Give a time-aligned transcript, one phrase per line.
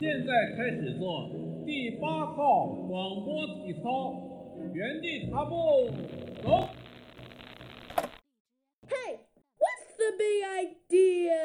[0.00, 1.28] 现在开始做
[1.66, 4.14] 第八套广播体操，
[4.72, 5.90] 原地踏步，
[6.42, 6.70] 走。
[8.88, 9.18] Hey,
[9.58, 11.36] what's the big idea?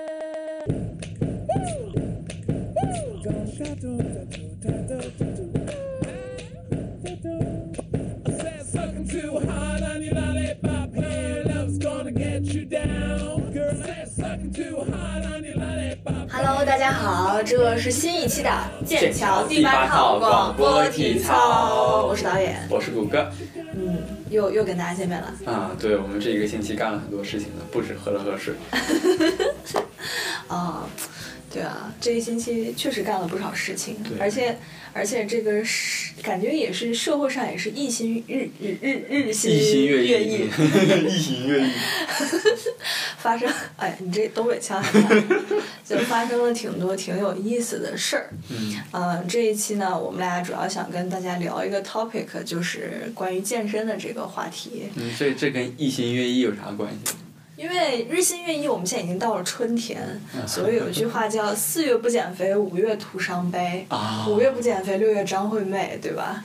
[16.86, 18.52] 家好，这是新一期的
[18.86, 23.28] 剑桥第第八八套套广播体操，我是导演，我是谷歌。
[23.56, 23.98] 嗯，
[24.30, 25.34] 又又跟大家见面了。
[25.52, 28.54] 啊，对我们这一个星期干了很多事情呢，不止喝了喝水。
[30.48, 30.88] 啊，
[31.52, 34.56] 对啊，这一星期确实干了不少事情，而且
[34.94, 40.48] 而且这个是感觉也是社会上也是日新日日日日新一心月月异，
[41.08, 41.72] 一心月异。
[43.18, 44.80] 发生，哎，你这东北腔
[45.86, 48.30] 就发生了挺多挺有意思的事儿。
[48.50, 54.90] 嗯，呃，这一期呢，我们俩主要想跟大家聊一个 topic，就是关于健身的这个话题。
[54.96, 57.14] 嗯，这这跟一心月异有啥关系？
[57.58, 60.02] 因为日新月异，我们现在已经到了春天，
[60.36, 63.86] 嗯所以有一句话叫“四月不减肥，五月徒伤悲”。
[63.90, 66.44] 啊五月不减肥，六月张惠妹，对吧？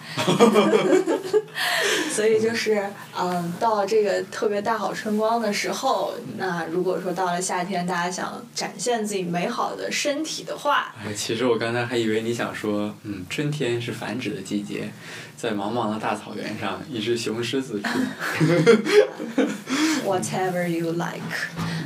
[2.14, 2.84] 所以就是，
[3.18, 14.88] 嗯，到了这个特别大好春光的时候，那如果说到了夏天，大家想展现自己美好的身体的话，哎，其实我刚才还以为你想说，嗯，春天是繁殖的季节，
[15.40, 17.88] 在茫茫的大草原上，一只雄狮子出。
[20.04, 21.22] whatever you like，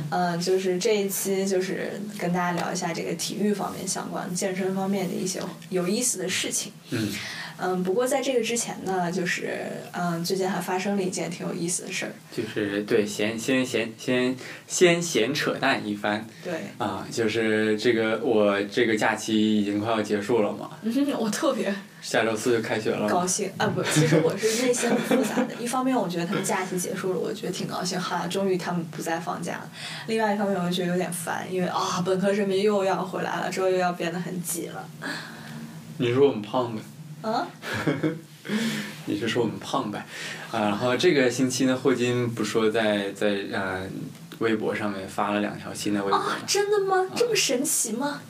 [0.09, 5.39] 呃，就是这一期就是跟大家聊一下这个体育方面相关、健身方面的一些
[5.69, 6.71] 有意思的事情。
[6.89, 7.07] 嗯，
[7.57, 12.11] 嗯，不过在这个之前呢，就是嗯，最近还发生了一件挺有意思的事儿。
[12.35, 14.35] 就是对，闲先闲先
[14.67, 20.71] 先闲扯淡一番对，啊，就是这个我这个假期已经快要结束了嘛，
[21.19, 21.73] 我特别
[22.05, 23.09] 下周四就开学了。
[23.09, 23.65] 高兴啊！
[23.65, 25.55] 不，其实我是内心很复杂的。
[25.55, 29.69] 一方面，我觉得他们假期结束了，我觉得挺高兴，哈，终于他们不再放假了。
[30.05, 34.87] 另外一方面，我就觉得有点烦，因为啊，本科生们又要回来了，之后又要变得很挤了。
[35.97, 36.81] 你说我们胖呗？
[37.27, 37.47] 啊？
[39.05, 40.05] 你是说我们胖呗？
[40.51, 43.81] 啊，然后这个星期呢，霍金不说在在呃
[44.37, 47.07] 微博上面发了两条新的微博吗啊，真的吗？
[47.15, 48.07] 这么神奇吗？
[48.07, 48.21] 啊，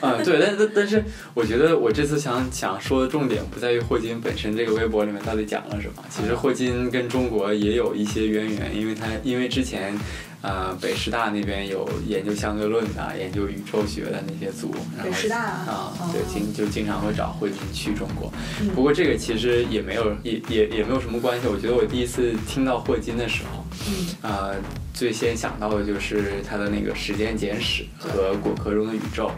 [0.24, 1.02] 对，但但但是，
[1.34, 6.04] 我觉得我这次想想说的重点不在于霍金本身这个微博里面到底讲了什么。
[6.08, 9.98] 其实霍金跟中国也有一些渊源，因为他因为之前，
[10.42, 18.32] 呃，北师大那边有研究相对论的、研究宇宙学的那些组，然后北师大啊，哦对，经就经常会找霍金去中国。
[18.60, 21.46] 嗯不过这个其实也没有也也也没有什么关系。
[21.48, 24.54] 我觉得我第一次听到霍金的时候，嗯呃，
[25.00, 29.28] 最先想到的就是他的那个《时间简史》和《果壳中的宇宙》。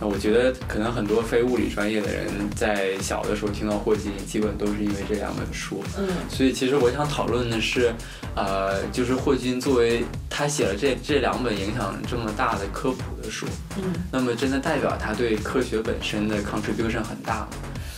[0.00, 2.26] 那我觉得可能很多非物理专业的人
[2.56, 5.84] 在小的时候听到霍金，基本都是因为这两本书。
[5.96, 7.94] 嗯所以其实我想讨论的是，
[8.34, 17.48] 呃，就是霍金作为他写了这这两本影响这么大的科普的书，嗯那么真的代表他对科学本身的 contribution 很大吗？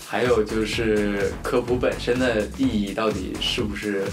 [0.06, 4.04] 还有就是科普本身的意义到底是不是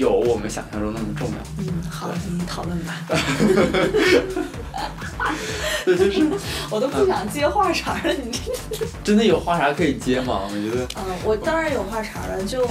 [0.00, 1.36] 有我们想象中那么重要？
[1.58, 2.96] 嗯，好，你讨论吧。
[5.84, 6.26] 这就是
[6.70, 8.86] 我都不想接话茬了，你这。
[9.04, 10.48] 真的有话茬可以接吗？
[10.48, 12.42] 我觉得嗯，我当然有话茬了。
[12.44, 12.66] 就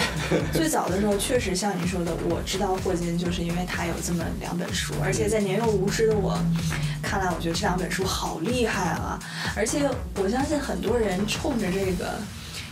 [0.51, 6.35] 最早的时候，确实像你说的，我知道霍金，就是因为他有这么两本书，而且在年幼无知的我
[7.03, 9.19] 看来，我觉得这两本书好厉害啊！
[9.56, 12.19] 而且我相信很多人冲着这个。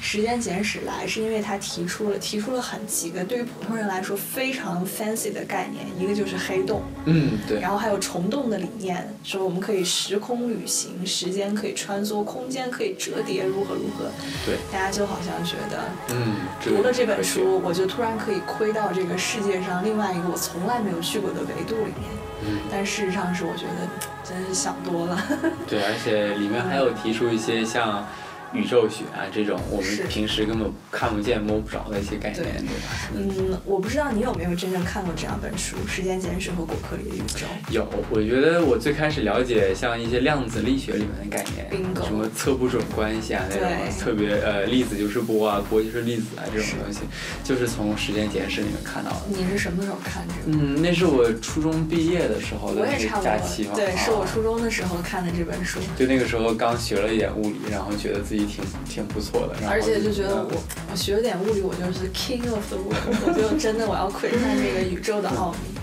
[0.02, 14.06] 时间简史来，是因为他提出了提出了很几个对于普通人来说非常 fancy 的概念，一个就是黑洞，嗯，对，然后还有虫洞的理念，说我们可以时空旅行，时间可以穿梭，空间可以折叠，如何如何。
[14.46, 22.10] 对，大家就好像觉得嗯，读了这本书，我就突然可以窥到这个世界上另外一个我从来没有去过的维度里面。
[22.46, 23.90] 嗯，但事实上是，我觉得
[24.24, 25.22] 真是想多了。
[25.68, 28.08] 对，而且里面还有提出一些像
[28.54, 33.52] 宇宙学啊这种我们平时根本看不见摸不着的一些概念，对对吧？
[33.52, 37.46] 嗯，我不知道你有没有真正看过这两本书《时间简史》和《果壳里的宇宙》。
[37.72, 41.70] 有，我觉得我最开始了解像一些量子力学里面的概念
[42.06, 47.02] 什么测不准关系啊那种特别呃粒子就是波啊，波就是粒子啊这种东西，
[47.44, 49.22] 就是从《时间简史》里面看到的。
[49.30, 50.58] 你是什么时候看这个？
[50.58, 55.80] 嗯，那是我初中毕业的时候的我也差不多假期嘛，，对，是我啊初中的时候看的这本书。
[55.98, 65.80] 就那个时候刚学了一点物理，然后觉得自己挺挺不错的，而且就觉得嗯我我学了点物理，我就是 king of the world，我就真的我要窥探 这个宇宙的奥秘。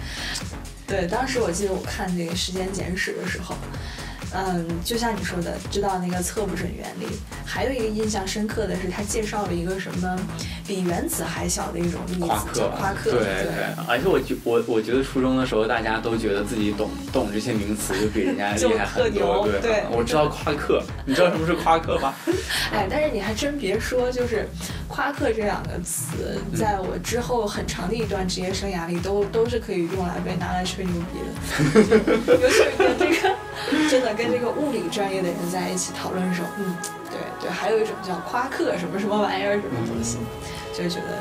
[0.86, 3.54] 对，当时我记得我看这个《时间简史》的时候，
[4.34, 7.06] 嗯，就像你说的，知道那个测不准原理。
[7.44, 10.18] 还有一个印象深刻的是，他介绍了一个什么
[10.66, 13.10] 比原子还小的一种粒子，夸克叫，夸克。
[13.12, 19.46] 对对，而且我觉我我觉得初中的时候，大家都觉得自己懂懂这些名词，就比人家厉害很多。
[19.46, 22.12] 对，对我知道夸克，你知道什么是夸克吗？
[22.72, 24.48] 哎，但是你还真别说，就是
[24.88, 32.34] 夸克这两个词，在我之后很长的一段职业生涯里，都都是可以用来被拿来吹牛逼的。
[32.34, 36.76] 尤其是跟这个真的跟这个物理专业的人在一起讨论的时候，嗯，
[37.10, 40.18] 对对，还有一种叫夸克什么什么玩意儿什么东西，
[40.72, 41.18] 就觉得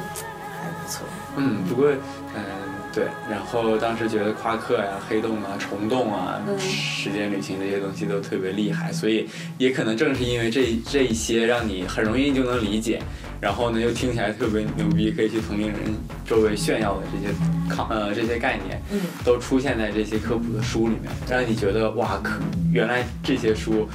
[0.62, 1.06] 还不错。
[1.38, 1.92] 嗯，不过
[2.36, 2.44] 嗯
[2.94, 13.02] 对，然后当时觉得夸克呀、黑洞啊、虫洞啊、嗯时间旅行这些东西都特别厉害，所以也可能正是因为这这一些让你很容易就能理解，
[13.42, 15.78] 然后呢又听起来特别牛逼，可以去同龄人
[16.24, 17.34] 周围炫耀的这些
[17.68, 22.36] 抗呃这些概念，嗯，都出现在这些科普的书里面，让你觉得哇，可
[22.72, 23.90] 原来这些书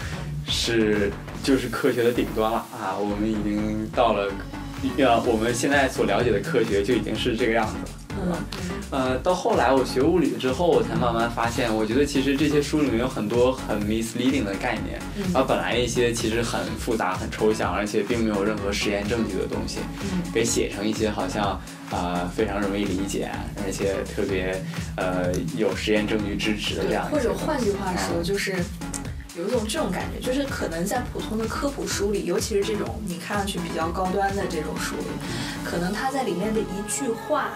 [0.48, 1.12] 是
[1.44, 2.98] 就是科学的顶端了啊！
[2.98, 4.28] 我们已经到了，
[4.98, 7.97] 呃，我们现在所了解的科学就已经是这个样子了。
[8.26, 8.36] 嗯。
[8.90, 15.32] 呃，到后来我学物理之后，我才慢慢发现，我觉得其实这些书里面有很多很 misleading 的概念，嗯。
[15.32, 20.22] 把本来一些其实很复杂、很抽象，而且并没有任何实验证据的东西，嗯。
[20.32, 21.44] 给写成一些好像
[21.90, 23.30] 啊、呃非常容易理解，
[23.66, 24.62] 而且特别
[24.96, 28.56] 呃有实验证据支持的这对，样或者换句话说，就是
[29.36, 35.04] 有一种这种感觉，就是可能在普通的科普书里，尤其是这种你看上去比较高端的这种书里，
[35.62, 37.50] 可能它在里面的一句话。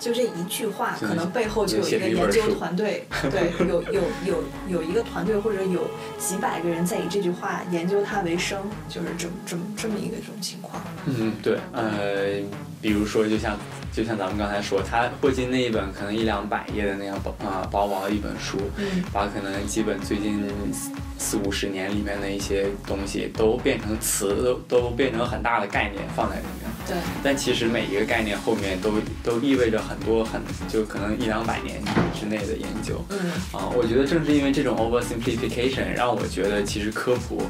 [0.00, 5.86] 就这一句话，可能背后就有一个研究团队， 对，有有有有一个团队或者有
[6.18, 8.58] 几百个人在以这句话研究它为生，
[8.88, 10.82] 就是这么这么这么一个这种情况。
[11.04, 12.40] 嗯，对，呃，
[12.80, 13.58] 比如说，就像
[13.92, 20.42] 就像咱们刚才说，他霍金那一本可能一两百页的那样薄啊、薄薄的一本书，嗯把可能基本最近
[20.72, 26.70] 四四五十年里面的一些东西都变成词，都都变成很大的概念放在里面。
[26.86, 31.82] 对，但其实每一个概念后面都都意味着很多很就可能一两百年
[32.18, 33.04] 之内的研究。
[33.10, 33.18] 嗯
[33.52, 37.42] 啊，我觉得正是因为这种 oversimplification，让我觉得其实科普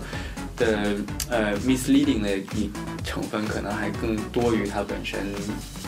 [0.60, 0.94] 的
[1.28, 2.70] 呃 misleading 的一
[3.04, 5.18] 成分可能还更多于它本身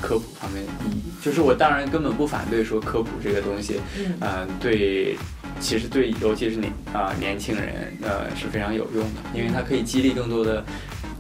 [0.01, 1.03] 科普方面的意义。
[1.23, 5.17] 就是我当然根本不反对说科普这个东西，嗯呃，对，
[5.61, 10.65] 其实对尤其是年啊、年轻人呃是非常有用的，因为它可以激励更多的。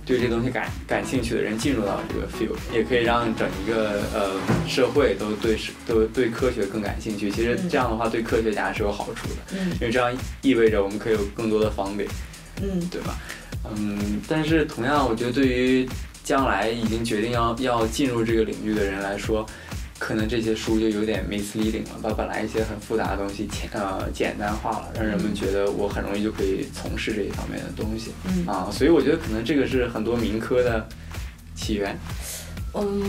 [0.04, 4.32] 对这东西感感兴趣的人进入到这个 field，也可以让整一个呃
[4.66, 5.56] 社会都对
[5.86, 7.30] 都对科学更感兴趣。
[7.30, 10.12] 其实这样的话对科学家是有好处的，嗯因为这样
[10.42, 12.08] 意味着我们可以有更多的方便，
[12.60, 13.16] 嗯对吧？
[13.64, 15.88] 嗯，但是同样，我觉得对于
[16.24, 19.46] 将来已经决定要要进入这个领域的人来说，
[19.98, 30.86] 可能这些书就有点 misleading 了，把本来一些很复杂的东西简呃简单化了，让人们觉得我很容易就可以从事这一方面的东西嗯啊，所以我觉得可能这个是很多民科的
[31.54, 31.96] 起源。
[32.74, 33.02] 嗯，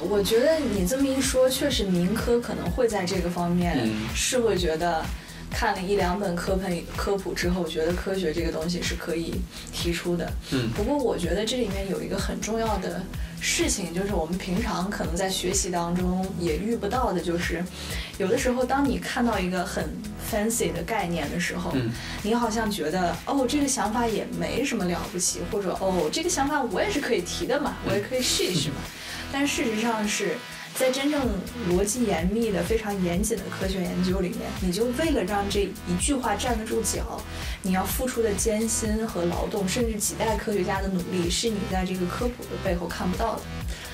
[0.00, 5.04] 我觉得你这么一说，确实民科可能会在这个方面嗯是会觉得。
[5.50, 9.34] 看了一两本科普科普之后，觉得科学这个东西是可以
[9.72, 10.32] 提出的。
[10.52, 13.02] 嗯不过我觉得这里面有一个很重要的
[13.40, 17.62] 事情，就是我们平常可能在学习当中也遇不到的，就是
[18.18, 19.84] 有的时候当你看到一个很
[20.30, 21.90] fancy 的概念的时候，嗯
[22.22, 28.76] 你好像觉得哦，这个想法也没什么了不起，或者哦，这个想法我也是可以提的嘛，我也可以试一试嘛。
[29.32, 30.36] 但事实上是
[30.80, 31.20] 在真正
[31.68, 37.20] 逻辑严密的、非常严谨的科学研究里面，你就为了让这一句话站得住脚，
[37.60, 43.42] 你要付出的艰辛和劳动，甚至几代科学家的努力，是你在这个科普的背后看不到的。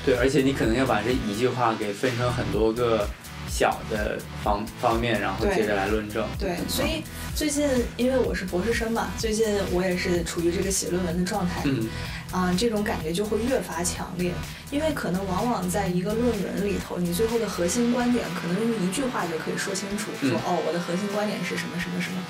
[0.05, 3.05] 对，而且你可能要把这一句话给分成很多个
[3.49, 6.25] 小的方方面，然后接着来论证。
[6.39, 7.03] 对，所以
[7.35, 11.63] 最近因为我是博士生嘛，最近我也是处于这个写论文的状态。
[11.65, 11.89] 嗯
[12.33, 14.33] 啊、这种感觉就会越发强烈，
[14.71, 22.23] 因为可能往往在一个论文里头，你最后的核心观点可能用一句话就可以说清楚，说嗯哦，我的核心观点是什么什么什么。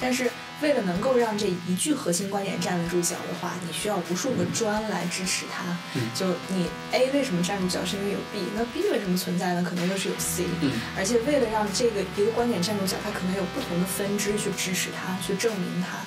[0.00, 0.30] 但是
[0.62, 5.64] 为了能够让这一句核心观点站得住脚的话，你需要无数个砖来支持它。
[5.94, 9.62] 嗯就你 A 为什么站住脚，是因为有 B，那 B 为什么存在呢？
[9.68, 10.44] 可能又是有 C。
[10.62, 15.98] 嗯而且为了让这个一个观点站住脚，它可能有不同的分支去支持它，去证明它。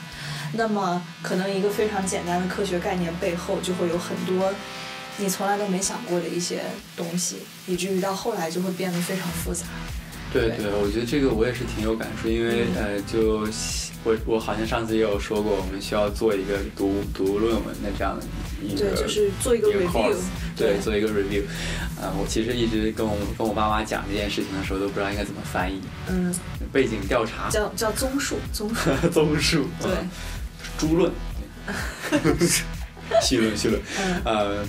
[0.56, 4.54] 那么，可能一个非常简单的科学概念背后，就会有很多
[5.18, 6.62] 你从来都没想过的一些
[6.96, 9.66] 东西，以至于到后来就会变得非常复杂。
[10.32, 13.48] 对对对，我觉得这个我也是挺有感触，因为呃，就
[14.04, 18.26] 我我好像上次也有说过，我们需要做一个读读论文的这样的
[18.64, 20.16] 一个对，就是做一个 review。
[20.56, 21.44] 对，做一个 review。
[22.02, 25.80] 呃，我其实一直跟我跟我爸妈讲这件事情的时候，都不知道应该怎么翻译。
[26.10, 26.34] 嗯
[26.72, 30.10] 背景调查，叫叫综述，综述， 综述，对，嗯
[30.78, 31.12] 诸论，
[33.22, 34.22] 细论细论，嗯。
[34.26, 34.66] 呃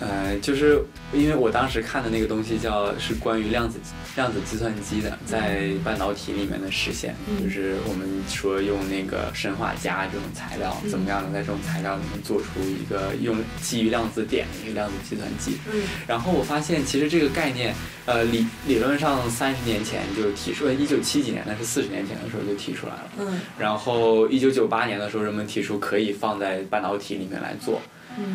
[0.00, 0.80] 呃，就是
[1.12, 3.78] 因为我当时看的那个东西叫是关于量子
[4.14, 15.58] 量子计算机的，在半导体里面的实现，嗯就是我们说用那个砷化镓这种材料，嗯怎么样能在这种材料里面做出一个用基于量子点的一个量子计算机。
[15.72, 17.74] 嗯然后我发现，其实这个概念，
[18.06, 23.10] 呃，理理论上三十年前就提出，一九七几年，那是四十年前的时候就提出来了。
[23.18, 27.80] 嗯然后一九九八年的时候，人们提出可以放在半导体里面来做。
[27.84, 27.90] 嗯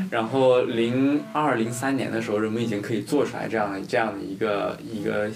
[0.09, 5.29] 然后零二零三年的时候，人们已经可以做出来这样的这样的一个一个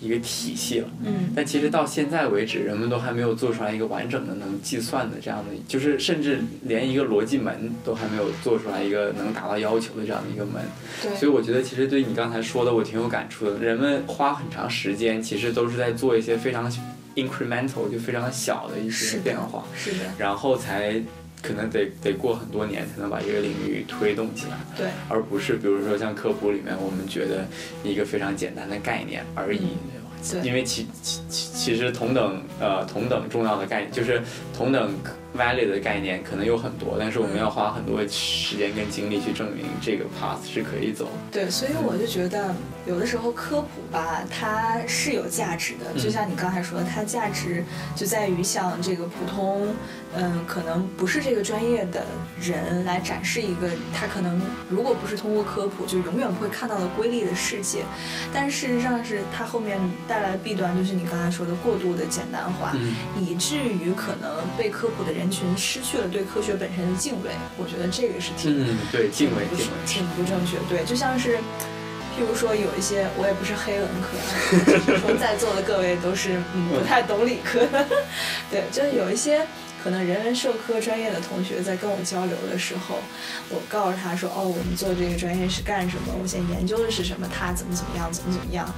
[0.00, 0.88] 一个体系了。
[1.04, 10.62] 嗯但其实到现在为止，人们都还没有做出来一个完整的能计算的这样的，就是甚至连一个逻辑门都还没有做出来一个能达到要求的这样的一个门。
[11.16, 13.58] 所以，我觉得，其实对你刚才说的，我挺有感触的。
[13.58, 16.70] 人们花很长时间，其实都是在做一些非常
[17.14, 21.00] incremental，就非常小的一些变化，是的，然后才
[21.42, 27.46] 可能得得过很多年才能把这个领域推动起来，对，而不是比如说像科普里面，我们觉得
[27.82, 29.58] 一个非常简单的概念而已。
[29.58, 34.20] 对吧对因为其其其其实同等呃同等重要的概念，就是
[34.54, 34.92] 同等
[35.40, 41.08] valid 的概念可能有很多，但是我们要花很多时间跟精力去证明这个 path 是可以走。
[41.32, 42.54] 对，所以我就觉得
[42.86, 45.98] 有的时候科普吧，它是有价值的。
[45.98, 47.64] 就像你刚才说的，它价值
[47.96, 49.68] 就在于像这个普通，
[50.14, 52.04] 嗯，可能不是这个专业的
[52.40, 57.84] 人来展示一个他可能如果不是通过科普，就永远不会看到的瑰丽的世界。
[58.34, 67.30] 但事实上是它后面带来的弊端，就是你刚才说的过度的简单化，嗯以至于可能被科普的人群失去了对科学本身的敬畏。
[67.56, 69.72] 我觉得这个是挺嗯，对，敬畏不敬畏。
[69.86, 70.56] 挺不正确。
[70.68, 77.86] 对，就像是，譬如说有一些，我也不是黑文科 说在座的各位都是嗯不太懂理科的，
[78.50, 79.46] 对，就是有一些。
[79.82, 82.98] 可能人文社科专业的同学在跟我交流的时候，
[83.48, 86.12] 我告诉他说：“哦，我们做这个专业是干什么？
[86.22, 87.26] 我现在研究的是什么？
[87.34, 88.70] 他怎么怎么样，怎么怎么样。”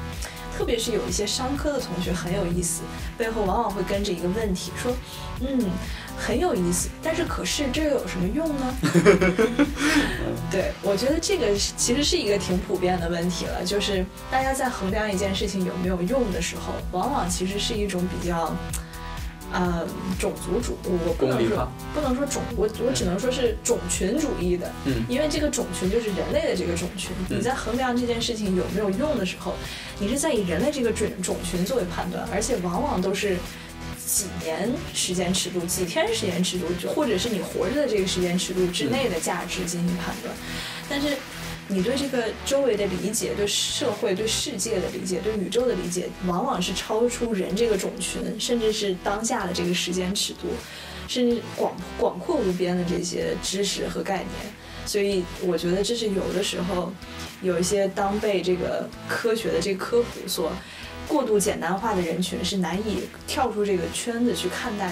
[0.56, 2.82] 特别是有一些商科的同学很有意思，
[3.18, 4.94] 背后往往会跟着一个问题说
[5.42, 5.72] ：“嗯，
[6.16, 8.74] 很有意思，但是可是这又有什么用呢？”
[10.50, 18.54] 对，我觉得这个是其实是一个挺普遍的问题了，就是大家在衡量一件事情有没有用的时候，往往其实是一种比较。
[19.54, 19.86] 呃，
[20.18, 27.10] 种族主，我不能说不能说种，我我只能说是种群主义的，嗯因为这个种群就是人类的这个种群。
[27.28, 29.52] 嗯你在衡量这件事情有没有用的时候，
[29.98, 33.36] 你是在以人类这个种种群作为判断，而且往往都是
[34.06, 40.34] 几年时间尺度、几天时间尺度，或者是你活着的这个时间尺度之内的价值进行判断。
[40.88, 41.16] 但是
[41.68, 50.48] 你对这个周围的理解、对社会、对世界的理解、对宇宙的理解，往往是超出人这个种群，甚至是当下的这个时间尺度，
[51.08, 54.52] 甚至广广阔无边的这些知识和概念。
[54.84, 56.92] 所以我觉得这是有的时候，
[57.40, 60.52] 有一些当被这个科学的这科普所
[61.12, 64.90] 过度简单化的人群是难以跳出这个圈子去看待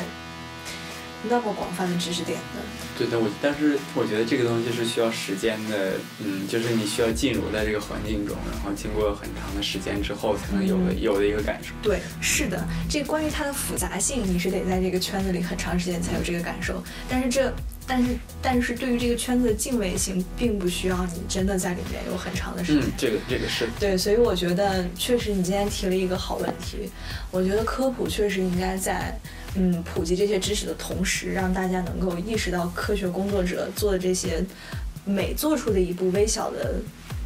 [1.29, 2.61] 那么广泛的知识点的。
[2.99, 11.73] 对的，我但是我觉得这个东西是需要时间的，嗯，就是你需要进入在这个环境中，然后经过很长的时间之后才能有的、嗯有的一个感受。
[11.83, 16.83] 对，是的，这关于它的复杂性，你是得在这个圈子里很长时间才有这个感受。
[17.09, 17.53] 但是这，
[17.87, 18.09] 但是
[18.43, 22.83] 但是对于这个圈子的敬畏性，并不需要你真的在里面有很长的时间。
[22.83, 26.91] 嗯，这个这个是对，所以我觉得确实你今天提了一个好问题。
[27.31, 29.17] 我觉得科普确实应该在
[29.57, 34.45] 嗯普及这些知识的同时，让大家能够意识到科学工作者做的这些
[35.05, 36.75] 每做出的一步微小的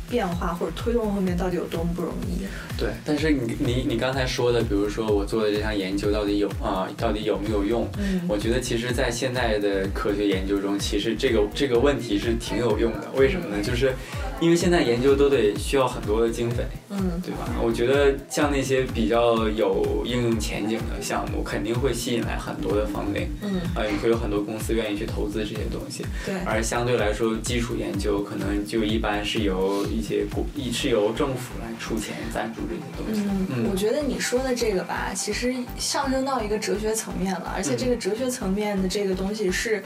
[0.09, 2.45] 变化或者推动后面到底有多么不容易。
[2.79, 2.91] 对。
[3.05, 7.89] 但是你你你刚才说的，比如说我做的这项研究到底有啊、到底有没有用？
[7.99, 13.11] 嗯我觉得其实，在现在的科学研究中，其实这个这个问题是挺有用的。
[13.17, 13.63] 为什么呢？
[13.63, 13.95] 就是
[14.41, 16.65] 因为现在研究都得需要很多的经费，
[16.99, 17.49] 嗯对吧？
[17.63, 26.05] 我觉得像那些比较有应用前景的项目，肯定会吸引来很多的 funding，嗯，啊，也会有很多公司愿意去投资这些东西。
[26.25, 26.35] 对。
[26.45, 33.29] 而相对来说，基础研究可能就一般是由一些国，一是由政府来出钱赞助这些东西。
[33.51, 39.83] 嗯，我觉得你说的这个吧，其实上升到一个哲学层面了，而且这个哲学层面的这个东西是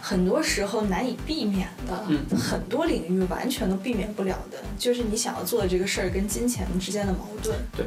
[0.00, 7.54] 很多时候难以避免的，嗯很多领域完全都避免不了的，就是你想要做的这个事儿跟金钱之间的矛盾。
[7.76, 7.84] 对，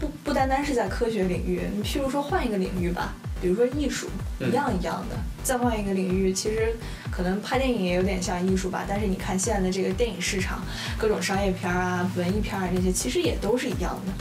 [0.00, 4.08] 不不单单是在科学领域，你譬如说换一个领域吧，比如说艺术，
[4.40, 5.16] 嗯一样一样的。
[5.44, 6.74] 再换一个领域，其实
[7.12, 10.64] 可能拍电影也有点像艺术吧，但是你看现在的这个电影市场，
[10.98, 14.12] 各种商业片儿啊、文艺片儿啊这些，其实也都是一样的。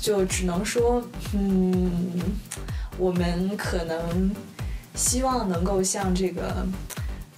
[0.00, 2.22] 就只能说，嗯，
[2.98, 4.30] 我们可能
[4.94, 6.64] 希望能够像这个，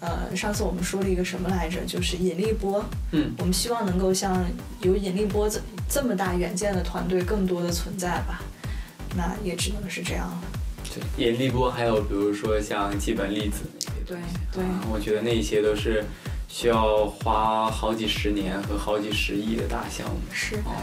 [0.00, 1.84] 呃，上次我们说了一个什么来着？
[1.86, 2.84] 就是引力波。
[3.12, 4.44] 嗯我们希望能够像
[4.80, 8.42] 有引力波这这么大远见的团队更多的存在吧。
[9.16, 10.42] 那也只能是这样了。
[10.94, 14.18] 对，引力波还有比如说像基本粒子那些对
[14.52, 16.04] 对啊我觉得那些都是
[16.48, 20.16] 需要花好几十年和好几十亿的大项目。
[20.30, 20.56] 是。
[20.56, 20.76] 哦，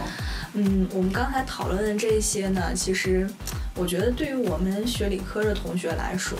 [0.55, 3.29] 嗯，我们刚才讨论的这些呢，其实
[3.75, 6.37] 我觉得对于我们学理科的同学来说，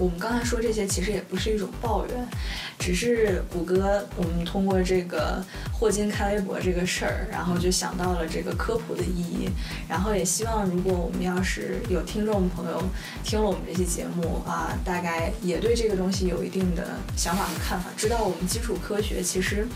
[0.00, 2.28] 我们刚才说这些其实也不是一种抱怨，
[2.76, 5.40] 只是谷歌我们通过这个
[5.72, 9.48] 霍金开微博这个事儿，然后就想到了这个科普的意义，
[9.88, 12.82] 然后也希望如果我们要是有听众朋友
[13.22, 19.66] 听了我们这期节目啊，大概也对这个东西有一定的想法和看法，知道我们基础科学其实。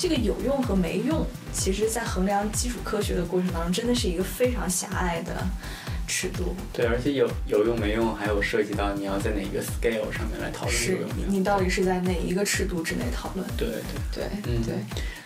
[0.00, 5.44] 这个有用和没用，其实在衡量基础科学的过程当中，真的是一个非常狭隘的
[6.08, 6.56] 尺度。
[6.72, 11.32] 对，而且有有用没用，还有涉及到你要在哪个 scale 上面来讨论这个用没用。
[11.32, 13.46] 你到底是在哪一个尺度之内讨论？
[13.56, 13.78] 对对。
[14.12, 14.74] 对，嗯对，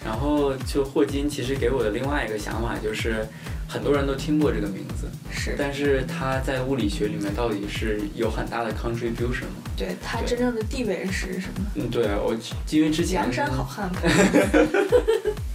[0.04, 3.26] 然后就霍金其实给我的另外一个想法就是，
[3.66, 9.62] 很多人都听过这个名字，是，但是他在物理学里面到底是有很大的 contribution 吗？
[9.74, 11.64] 对他真正的地位是什么？
[11.76, 12.36] 嗯，对我
[12.70, 13.90] 因为之前梁山好汉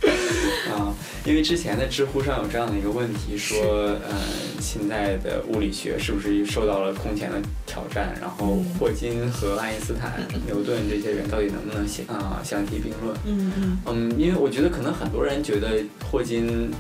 [1.28, 3.60] 因为之前的知乎上有这样的一个问题，说，
[4.08, 4.18] 呃，
[4.62, 8.16] 现在的物理学是不是受到了空前的挑战？
[8.22, 13.18] 然后嗯霍金和爱因斯坦、牛顿这些人到底能不能相啊、相提并论？
[13.26, 16.72] 嗯，因为我觉得可能很多人觉得霍金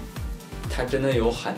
[0.70, 1.54] 他真的有很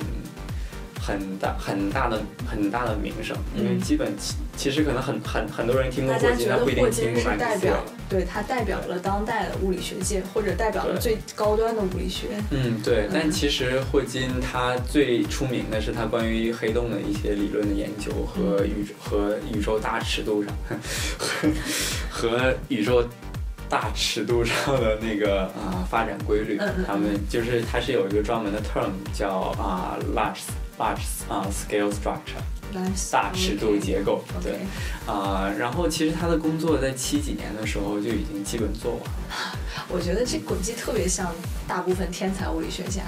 [1.09, 12.27] 很大很大的很大的名声，因为嗯基本其其实可能很很很多人听过霍金，但不一定听霍金是过马克思韦代表，对他代表了当代的物理学界，或者代表了最高端的物理学。
[12.51, 20.53] 嗯，对，但嗯其实霍金他最出名的是他关于黑洞的一些理论的研究和宇宙和宇宙大尺度上
[21.17, 21.49] 和
[22.11, 23.03] 和宇宙
[23.69, 26.59] 大尺度上的那个啊、发展规律。
[26.85, 30.41] 他们就是它是有一个专门的 term 叫啊、large
[30.79, 32.41] large 啊、scale structure
[33.11, 34.59] 大尺度结构，对
[35.05, 39.57] 啊、然后其实他的工作在七几年的时候就已经基本做完了。
[39.89, 41.33] 我觉得这轨迹特别像
[41.67, 43.01] 大部分天才物理学家，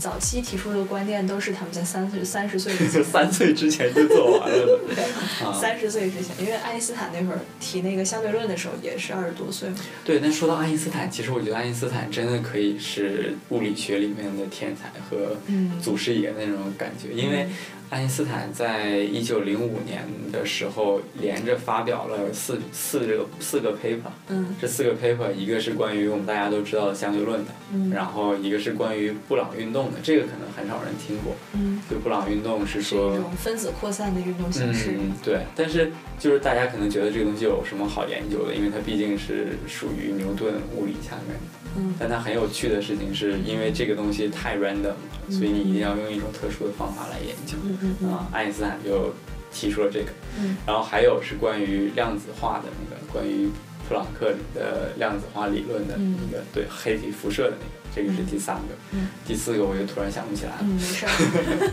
[0.00, 2.72] 早期提出的观念都是他们在三岁三十岁
[3.04, 4.80] 三岁之前就做完了。
[5.60, 9.76] 三十岁之前，因为爱因斯坦那会儿提那个相对论的时候也是二十多岁嘛。
[10.04, 15.78] 对，那说到爱因斯坦，其实我觉得爱因斯坦真的可以是物理学里面的天才和嗯。
[15.80, 17.46] 祖师爷那种感觉，因为
[17.90, 31.34] 爱因斯坦在一九零五年的时候连着发表了四四个四个 paper，嗯这四个 paper 一个是关于我们大家都知道的相对论的，嗯然后一个是关于布朗运动的，这个可能很少人听过。
[31.54, 34.92] 嗯，就布朗运动是是说一种分子扩散的运动形式。
[34.92, 41.58] 嗯，对，但是就是大家可能觉得这个东西有什么好研究的，因为它毕竟是属于牛顿物理下面的。
[41.76, 44.96] 嗯但它很有趣的事情是，因为这个东西太 random 了，
[45.30, 47.54] 所以你一定要用一种特殊的方法来研究。
[47.62, 49.14] 嗯嗯嗯啊，爱因斯坦就
[49.52, 53.48] 提出了这个，嗯然后还有是关于量子化的那个，关于
[53.88, 58.62] 普朗克的量子化理论的嗯那个，对黑体辐射的那个，这个是第三个。
[58.92, 60.58] 嗯第四个我就突然想不起来了。
[60.62, 61.10] 嗯，没事儿。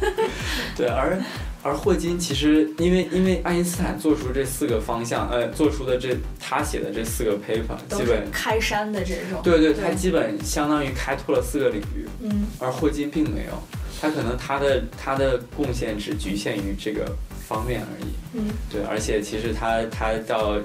[0.77, 1.19] 对，而
[1.63, 9.41] 而霍金其实因为因为爱因斯坦做出这四个方向，呃，做出的这他写的这四个 paper，基本开山的这种。
[9.43, 13.61] 对对，对他基本相当于开拓了四个领域，嗯而霍金并没有，
[13.99, 17.05] 他可能他的他的贡献只局限于这个
[17.47, 18.09] 方面而已。
[18.33, 18.49] 嗯。
[18.69, 20.55] 对，而且其实他他到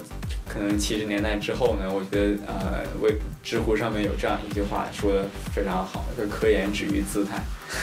[0.48, 7.42] 可能七十年代之后呢，我觉得呃，为知乎上面有这样一句话说的非常好，就是科研止于姿态，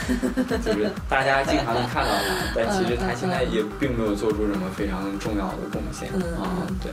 [0.63, 6.09] 就是大家经常能看到他，但其实他现在也并没有做出什么非常重要的贡献。
[6.13, 6.91] 嗯啊嗯，对，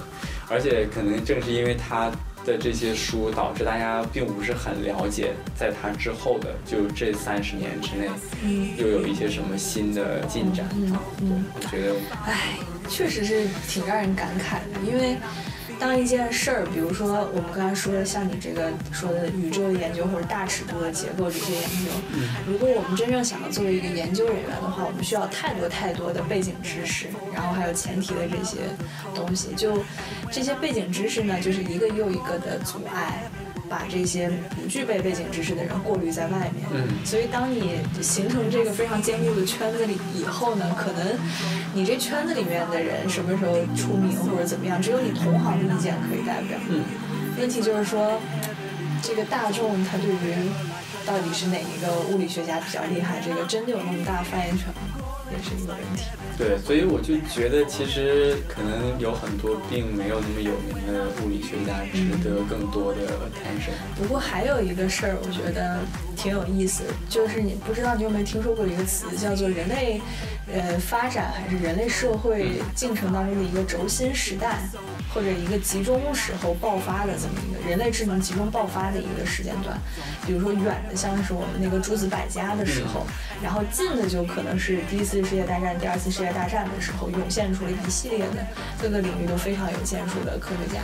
[0.48, 2.10] 而且可能正是因为他。
[2.46, 8.08] 的这些书导致大家并不是很了解，在他之后的就这三十年之内，
[8.44, 11.02] 嗯，又有一些什么新的进展嗯啊？
[11.18, 12.56] 对嗯，我觉得唉，
[12.88, 15.16] 确实是挺让人感慨的，因为
[15.78, 21.90] 当一件事儿，比如说我们刚才说的，像你这个说的宇宙的研究或者大尺度的结构这些研究，
[22.46, 28.56] 如果我们真正想要作为一个研究人员的话，我们需要太多太多的背景知识，然后还有前提的这些
[29.14, 29.54] 东西。
[29.54, 29.78] 就
[30.30, 33.22] 这些背景知识呢，就是一个又一个的阻碍。
[33.68, 41.16] 把这些不具备背景知识的人过滤在外面，嗯所以当你形成这个非常坚固的圈子里以后呢，可能
[41.74, 46.58] 你这圈子里面的人什么时候出名或者怎么样，只有你同行的意见可以代表。
[46.68, 46.82] 嗯
[47.38, 48.18] 问题就是说，
[49.02, 50.50] 这个大众他对于
[51.04, 54.95] 到底是哪一个物理学家比较厉害，这个真的有那么大发言权吗？
[55.30, 56.04] 也是一个问题。
[56.38, 63.72] 对，所以我就觉得其实可能有很多并没有那么有名的物理学家值得更多的 attention。
[63.96, 65.80] 不过还有一个事儿，我觉得
[66.14, 70.00] 挺有意思，就是你不知道你有没有听说过一个词，叫做人类，
[70.52, 74.58] 呃，发展还是人类社会进程当中的一个轴心时代，
[75.14, 79.78] 或者一个集中时候爆发的这么一个人类智能集中爆发的一个时间段。
[80.26, 83.06] 比如说远的像是我们那个诸子百家的时候，
[83.42, 88.46] 然后近的就可能是第一次世界大战、第二次世界大战的时候，涌现出了一系列的
[88.80, 90.80] 各个领域都非常有建树的科学家。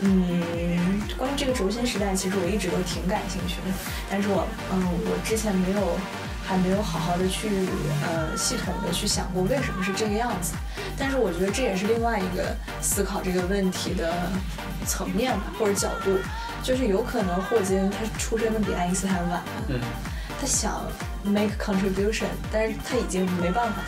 [0.00, 3.74] 嗯，关于这个轴心时代，其实我一直都挺感兴趣的，
[4.10, 5.98] 但是我，嗯，我之前没有，
[6.46, 7.48] 还没有好好的去，
[8.04, 10.54] 呃，系统的去想过为什么是这个样子。
[10.98, 14.30] 但是我觉得这也是另外一个思考这个问题的
[14.86, 16.16] 层面吧，或者角度，
[16.62, 20.15] 就是有可能霍金他出生的比爱因斯坦晚，嗯，他
[20.46, 20.80] 想
[21.24, 23.82] make contribution，但是他已经没办法。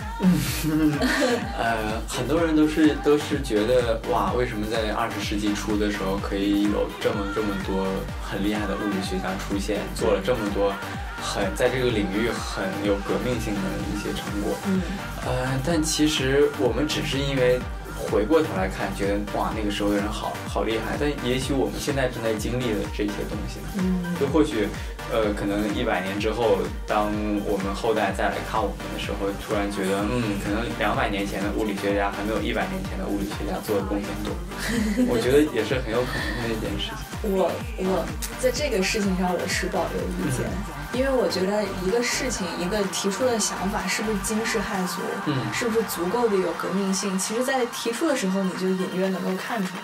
[1.57, 7.87] 呃，很多人都是都是觉得哇，为什么在二十世纪初的时候可以有这么这么多
[8.29, 10.75] 很厉害的物理学家出现，做了这么多
[11.23, 13.61] 很在这个领域很有革命性的
[13.94, 14.57] 一些成果。
[14.66, 14.83] 嗯
[15.25, 17.61] 呃，但其实我们只是因为
[17.97, 24.68] 回过头来看，觉得哇那个时候的人好好厉害，但也许我们现在正在经历的这些东西，嗯就或许，
[25.11, 27.07] 呃，可能一百年之后，当
[27.47, 34.37] 我们后代再来看我们的时候，突然觉得，嗯，可能两百年前的物理学家还没有一百年前的物理学家做的贡献多。
[35.09, 37.01] 我觉得也是很有可能的一件事情。
[37.23, 38.05] 我我
[38.38, 40.44] 在这个事情上我持保留意见，
[40.92, 49.83] 因为我觉得一个事情一个提出的想法是不是惊世骇俗，嗯是不是足够的有革命性，其实在提出的时候你就隐约能够看出来。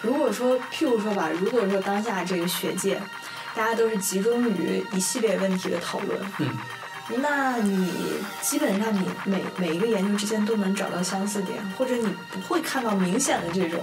[0.00, 3.00] 如果说，譬如说吧，如果说当下这个学界，
[3.54, 6.48] 大家都是集中于一系列问题的讨论，嗯。
[7.22, 7.92] 那你
[8.40, 13.78] 基本上你每每一个研究之间都能找到相似点，或者你不会看到明显的这种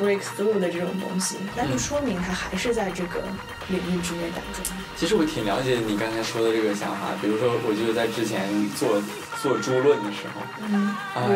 [0.00, 3.22] breakthrough 的这种东西，那就说明它还是在这个
[3.68, 4.66] 领域之内打转。
[4.96, 9.02] 其实我挺了解你刚才说的这个想法，比如说，我就是在之前做
[9.40, 11.30] 做诸论的时候，嗯，啊、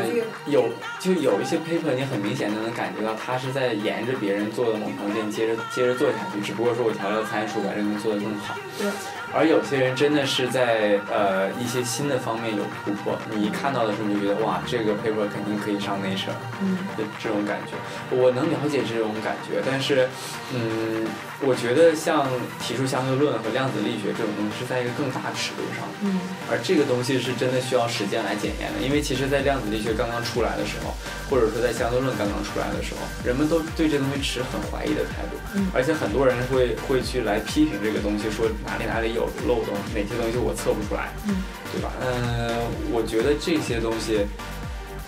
[0.47, 8.55] 有就有一些 paper，你很明显的能感觉到他是在沿着别人做的某条线接着接着做下去，只不过说我调调参数，把这个东西做得更好。
[8.79, 8.91] 对。
[9.37, 16.31] 而有些人真的是在呃一些新的方面有突破，你一看到的时候你就觉得哇，这个 paper 肯定可以上 Nature，
[16.63, 17.75] 嗯就这种感觉，
[18.17, 20.09] 我能了解这种感觉，但是，
[20.55, 21.05] 嗯，
[21.43, 22.29] 我觉得像
[22.61, 25.95] 提出相对论和量子力学这种东西是在一个更大尺度上的。
[26.03, 26.21] 嗯
[26.51, 30.93] 而这个东西是真的需要时间来检验的，因为其实，在量子力学刚刚出来的时候，
[31.31, 41.41] 或者说在相对论刚刚出来的时候，人们都对这东西持很怀疑的态度，嗯而且很多人会会去来批评这个东西，说哪里哪里有漏洞，哪些东西我测不出来，嗯
[41.73, 41.91] 对吧？
[42.05, 44.29] 嗯，我觉得这些东西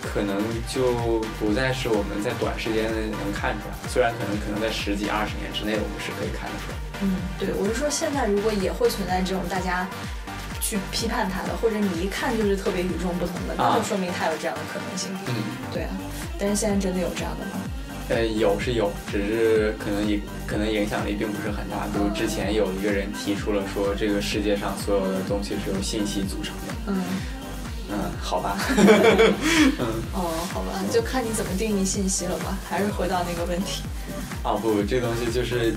[0.07, 6.77] 可能就不再是我们在短时间内能看出来，虽然可能可能在十几二十年之内我们是可以看得出来。
[7.01, 9.87] 嗯，对，我是说现在如果也会存在这种大家
[10.59, 15.11] 去批判它的，或者你一看就是特别与众不同的，那啊就说明它有这样的可能性。
[15.27, 15.35] 嗯。
[15.73, 15.91] 对啊，
[16.39, 17.61] 但是现在真的有这样的吗？
[18.09, 21.85] 呃，有是有，只是可能影可能影响力并不是很大。
[21.91, 26.73] 比如之前有一个人提出了说，这个世界上所有的东西是由信息组成的。
[26.87, 27.03] 嗯，
[27.89, 28.57] 嗯，好吧。
[29.79, 32.57] 嗯哦，好吧，就看你怎么定义信息了吧。
[32.69, 33.83] 还是回到那个问题，
[34.43, 35.73] 啊不，这东西就是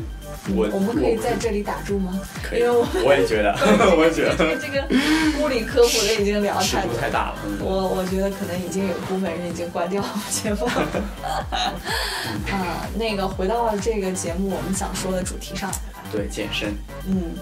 [0.55, 2.19] 我我们可以在这里打住吗？
[2.43, 3.55] 可以因为我我也觉得，
[3.97, 7.37] 我也觉这个得这个物理科普的已经聊尺太太大了。
[7.47, 11.03] 嗯我我觉得可能已经有部分人已经关掉我们节目了。
[12.51, 16.01] 啊，那个回到这个节目我们想说的主题上来吧。
[16.11, 16.75] 对，健身。
[17.07, 17.35] 嗯，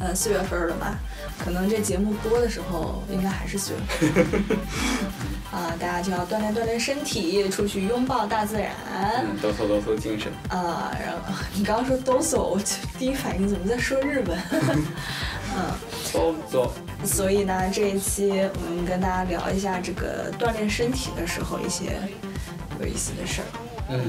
[0.00, 0.98] 呃，四月份了吧？
[1.38, 3.78] 可能这节目播的时候应该还是四月
[4.24, 4.58] 份。
[5.52, 8.72] 啊，大家就要锻炼锻炼身体，出去拥抱大自然。
[8.90, 10.32] 嗯，抖擞抖擞精神。
[10.48, 14.38] 啊，然后你刚刚说抖擞，我就第一反应怎么在说日本？
[15.54, 15.70] 嗯。
[16.12, 16.70] 抖擞。
[17.04, 22.00] 所以呢，这一期我们跟大家聊一下这个锻炼身体的时候一些
[22.80, 23.48] 有意思的事儿。
[23.92, 24.00] 嗯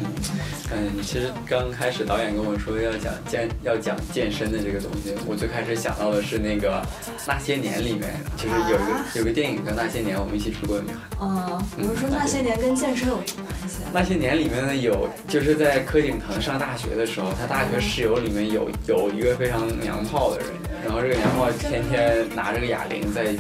[0.72, 6.82] 嗯，其实刚开始导演跟我说要讲健要讲健身的这个东西，我最开始想到的是那个
[7.28, 10.96] 《那些年》里面，就是有一个、啊有个电影叫《那些年我们一起出国的女孩》。
[11.20, 13.90] 嗯，我是说那些年跟健身有什么关系啊？
[13.92, 20.48] 那些年里面呢，有就是在柯景腾上大学的时候，他大学室友里面有有一个非常娘炮的人，
[20.86, 23.36] 然后这个娘炮天天拿着个哑铃在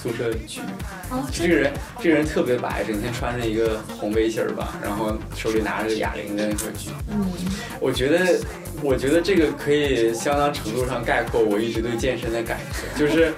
[0.00, 0.60] 宿舍区。
[1.10, 6.90] 哦，这个人，这个人特别白，整天穿着一个红背心儿吧，然后手里拿着个哑铃在那块儿举。
[7.10, 7.26] 嗯，
[7.80, 8.40] 我觉得，
[8.82, 13.32] 我觉得这个可以相当程度上概括我一直对健身的感觉，就是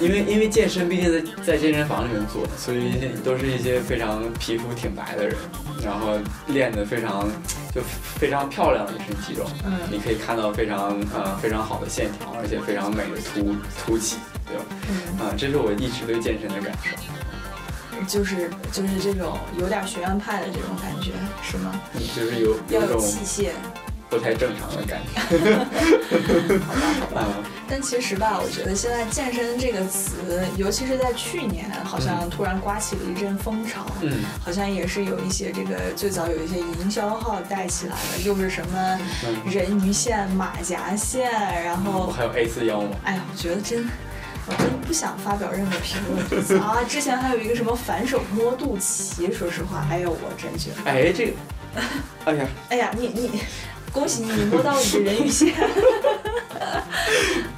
[0.00, 2.92] 因为因为健身毕竟在在健身房里面做，所以
[3.24, 5.36] 都是一些非常皮肤挺白的人，
[5.82, 7.28] 然后练得非常
[7.74, 7.80] 就
[8.18, 13.54] 非常漂亮的一身肌肉，嗯你可以看到非常呃非常好的线条，而且非常美的凸
[13.84, 14.64] 凸起，对吧？
[14.88, 16.96] 嗯，啊、这是我一直对健身的感受。
[18.08, 21.80] 就是就是这种有点学院派的这种感觉，是吗？
[21.94, 23.50] 嗯就是有要有有种器械，
[24.14, 25.20] 不太正常的感觉。
[26.64, 27.20] 好吧好吧。
[27.22, 27.26] 啊，
[27.68, 30.12] 但其实吧，我觉得现在“健身”这个词，
[30.56, 33.84] 尤其是在去年，好像突然刮起了一阵风潮。
[34.02, 41.28] 嗯，好像也是有一些这个最早有一些营销号带起来的，又是什么嗯人鱼线、马甲线，
[41.64, 42.90] 然后还有 A 四腰吗？
[43.02, 43.88] 哎呀，我觉得真，
[44.46, 46.78] 我真不想发表任何评论 啊！
[46.88, 51.32] 之前还有一个什么反手摸肚脐，说实话，哎呦，我真觉得，哎，这个，
[52.26, 53.40] 哎呀，哎呀，你你，
[53.94, 55.54] 恭喜你，你摸到你的人鱼线。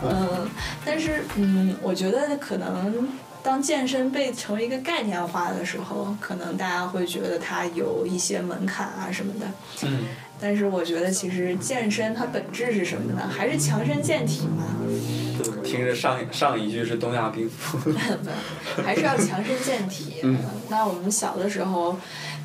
[0.05, 0.49] 嗯，
[0.85, 3.09] 但是嗯，我觉得可能
[3.43, 9.47] 当健身被成为一个概念化的时候，可能大家会觉得它有一些门槛啊什么的。
[9.85, 10.05] 嗯，
[10.39, 13.23] 但是我觉得其实健身它本质是什么呢？
[13.35, 14.65] 还是强身健体嘛。
[15.65, 17.93] 听着上上一句是东亚病夫。
[18.85, 20.17] 还是要强身健体。
[20.23, 21.97] 嗯那我们小的时候，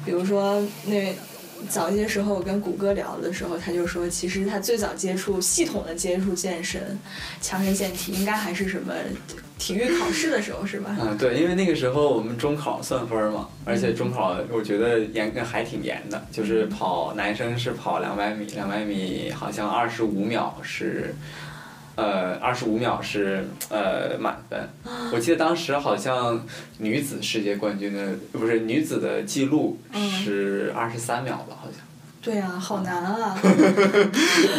[0.06, 1.16] 比如说那
[1.70, 6.98] 早一些时候我跟谷歌聊的时候，他就说，其实他最早接触系统的接触健身、
[7.42, 8.94] 强身健体，应该还是什么
[9.58, 10.96] 体育考试的时候，是吧？
[11.00, 21.14] 嗯，对，因为那个时候我们中考算分儿嘛，而且中考我觉得严格还挺严的，就是跑男生是跑两百米，两百米好像二十五秒是。
[21.96, 24.70] 呃，二十五秒是呃满分。
[25.14, 26.46] 我记得当时好像
[26.78, 31.80] 女子世界冠军的不是女子的记录是二十三秒吧，好像。
[32.24, 33.36] 对啊，好难啊！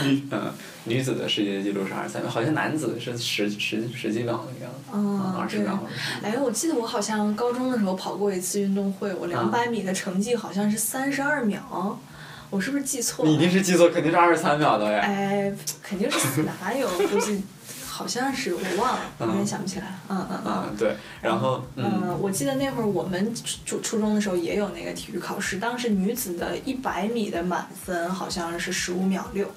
[0.05, 5.79] 女嗯，女子的世界纪录是二十三秒，好像男子是十十十几秒那样子，嗯二十对秒。
[6.25, 11.97] 哎，我记得我好像高中的时候跑过一次运动会，我两百米的成绩好像是三十二秒，
[12.53, 13.31] 我是不是记错了？
[13.31, 15.01] 你一定是记错，肯定是二十三秒的呀。
[15.01, 15.51] 哎，
[15.83, 16.87] 肯定是哪有？
[17.09, 17.43] 估计
[17.87, 19.87] 好像是我忘了，有点嗯想不起来。
[20.11, 20.65] 嗯嗯嗯。
[20.69, 23.35] 嗯，对，然后嗯，嗯，我记得那会儿我们
[23.65, 29.51] 初初中的时候也有那个体育考试，当时女子的一百米的满分好像是十五秒六，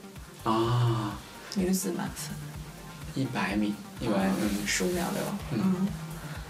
[0.45, 1.17] 啊，
[1.55, 2.33] 女子满分，
[3.13, 5.87] 一百米，一百米，十五秒六，嗯嗯，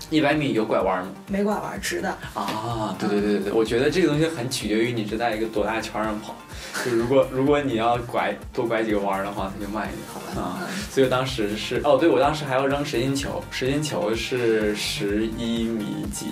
[0.09, 1.11] 一百米有拐弯吗？
[1.27, 6.35] 没拐弯，直的，啊，对对对对对，我觉得这个东西很取决于你是在一个多大圈儿上跑，
[6.85, 10.01] 就如果如果你要拐多拐几个弯儿的话，它就慢一点。
[10.13, 10.41] 好吧？
[10.41, 16.27] 啊嗯，所以当时是哦，对我当时还要扔实心球，实心球是十一米几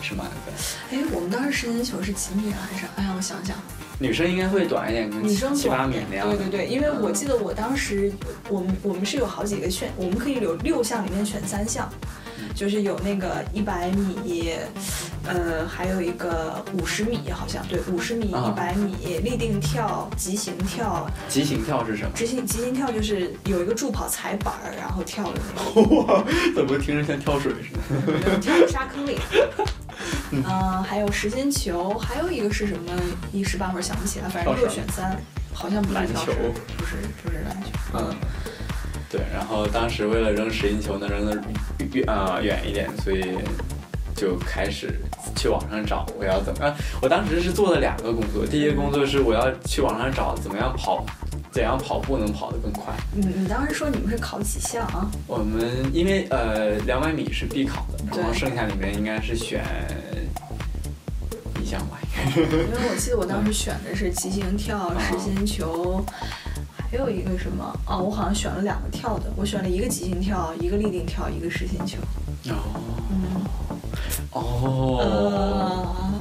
[0.00, 0.54] 是满分，
[0.98, 2.86] 哎，我们当时实心球是几米来着？
[2.96, 3.56] 哎呀，我想想，
[3.98, 6.28] 女生应该会短一点，女生七八米那样。
[6.28, 8.12] 对对对，因为我记得我当时
[8.48, 11.90] 我们我们是有好几个选，我们可以有六项里面选三项，
[12.54, 14.52] 就是有那个一百米，
[15.24, 21.08] 呃，还有一个五十米，好像对，五十米、啊一百米、立定跳、急行跳。
[21.28, 22.10] 急行跳是什么？
[22.14, 25.96] 急行急行跳就是有一个助跑踩板儿，然后跳的那个。
[25.96, 26.24] 哇，
[26.54, 28.38] 怎么听着像跳水似的？
[28.38, 29.18] 跳到沙坑里。
[30.30, 30.42] 嗯、
[30.84, 32.92] 还有实心球，还有一个是什么？
[33.32, 35.16] 一时半会儿想不起来，反正六选三，
[35.52, 36.32] 好像不是篮球
[36.76, 37.68] 不是不是篮球。
[37.94, 38.14] 嗯，
[39.10, 41.42] 对，然后当时为了扔实心球能扔的
[41.92, 43.38] 远啊远一点，所以
[44.14, 45.00] 就开始
[45.34, 46.74] 去网上找我要怎么样。
[47.00, 51.06] 我当时是做了两个工作，第一个工作是我要去网上找怎么样跑，
[51.50, 52.92] 怎样跑步能跑得更快。
[53.14, 55.08] 你你当时说你们是考几项啊？
[55.26, 59.64] 我们因为呃两百米是必考的，然后剩下里面应该是选
[61.62, 61.98] 一项吧。
[62.36, 66.04] 因为我记得我当时选的是急行跳、 实心球，
[66.90, 67.64] 还有一个什么？
[67.86, 71.98] 哦，我好像选了两个跳的，我选了一个急行跳，一个立定跳，一个实心球。
[72.50, 73.16] 哦嗯。
[74.32, 76.18] 哦，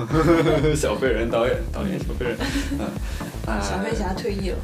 [0.64, 2.38] 呃， 小飞人导演导演小飞人，
[2.80, 2.86] 嗯，
[3.46, 4.58] 啊小飞侠退役了，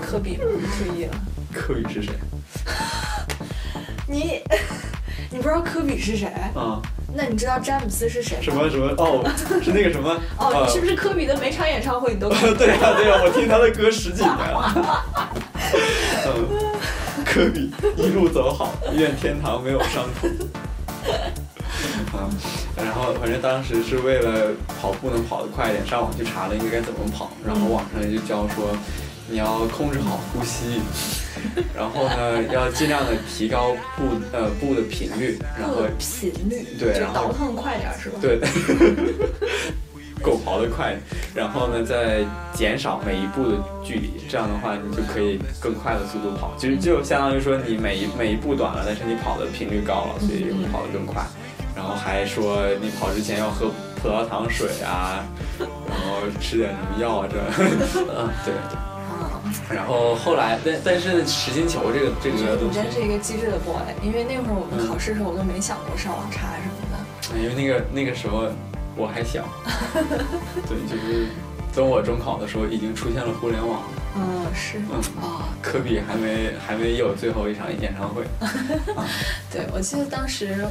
[0.00, 1.14] 科比退役了。
[1.52, 2.12] 科比是谁？
[4.06, 4.42] 你
[5.30, 6.26] 你不知道科比是谁？
[6.54, 6.80] 啊，
[7.12, 8.42] 那你知道詹姆斯是谁吗？
[8.42, 8.86] 什么什么？
[8.98, 9.24] 哦，
[9.62, 10.10] 是那个什么？
[10.38, 10.94] 哦，你是不是？
[10.94, 12.54] 科比的每场演唱会你都 看？
[12.56, 15.04] 对呀对呀，我听他的歌十几年了。
[16.26, 16.74] 嗯，
[17.24, 20.30] 科比一路走好，愿天堂没有伤痛。
[22.12, 22.28] 嗯，
[22.76, 24.48] 然后反正当时是为了
[24.80, 28.76] 跑步能跑得快一点，上网去查了应该该怎么跑，然后网上就教说，
[29.30, 30.80] 你要控制好呼吸，
[31.76, 38.18] 然后呢，要尽量的提高步呃步的频率，然后频率，就对然后倒腾快点是吧？
[38.20, 38.40] 对，
[40.20, 40.96] 狗刨得快，
[41.34, 46.52] 然后呢，再减少每一步的距离，这样的话，你就可以更快的速度跑。
[46.58, 51.22] 其实就相当于说，你每一每一步短了，但是你跑的频率高了，所以会跑得更快。
[51.76, 53.70] 然后还说你跑之前要喝
[54.02, 55.24] 葡萄糖水啊，
[55.58, 57.36] 然后吃点什么药啊，这，
[58.10, 58.89] 嗯，对。
[59.68, 67.38] 嗯，然后后来，但但是实心球这个这个东西你真，是一个机智的 boy，因为那会儿我们考试的时候，我都没想过上网查什么的。
[67.38, 68.44] 因为那个那个时候
[68.96, 69.44] 我还小，
[70.68, 71.28] 对，就是
[71.74, 73.99] 等我中考的时候，已经出现了互联网了。
[74.16, 74.78] 嗯，是。
[74.78, 75.00] 嗯。
[75.22, 78.24] 哦，科比还没还没有最后一场演唱会，
[79.52, 80.66] 对，我记得当时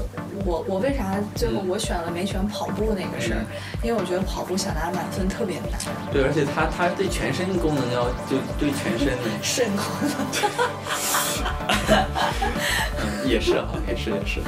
[0.46, 3.46] 我我为啥最后我选了没选跑步那个事儿，
[3.84, 5.80] 因为我觉得跑步想拿满分特别难，
[6.12, 10.10] 对，而且他他对全身功能要就对全身的， 肾功能。
[13.00, 14.40] 嗯，也是哈，也是也是，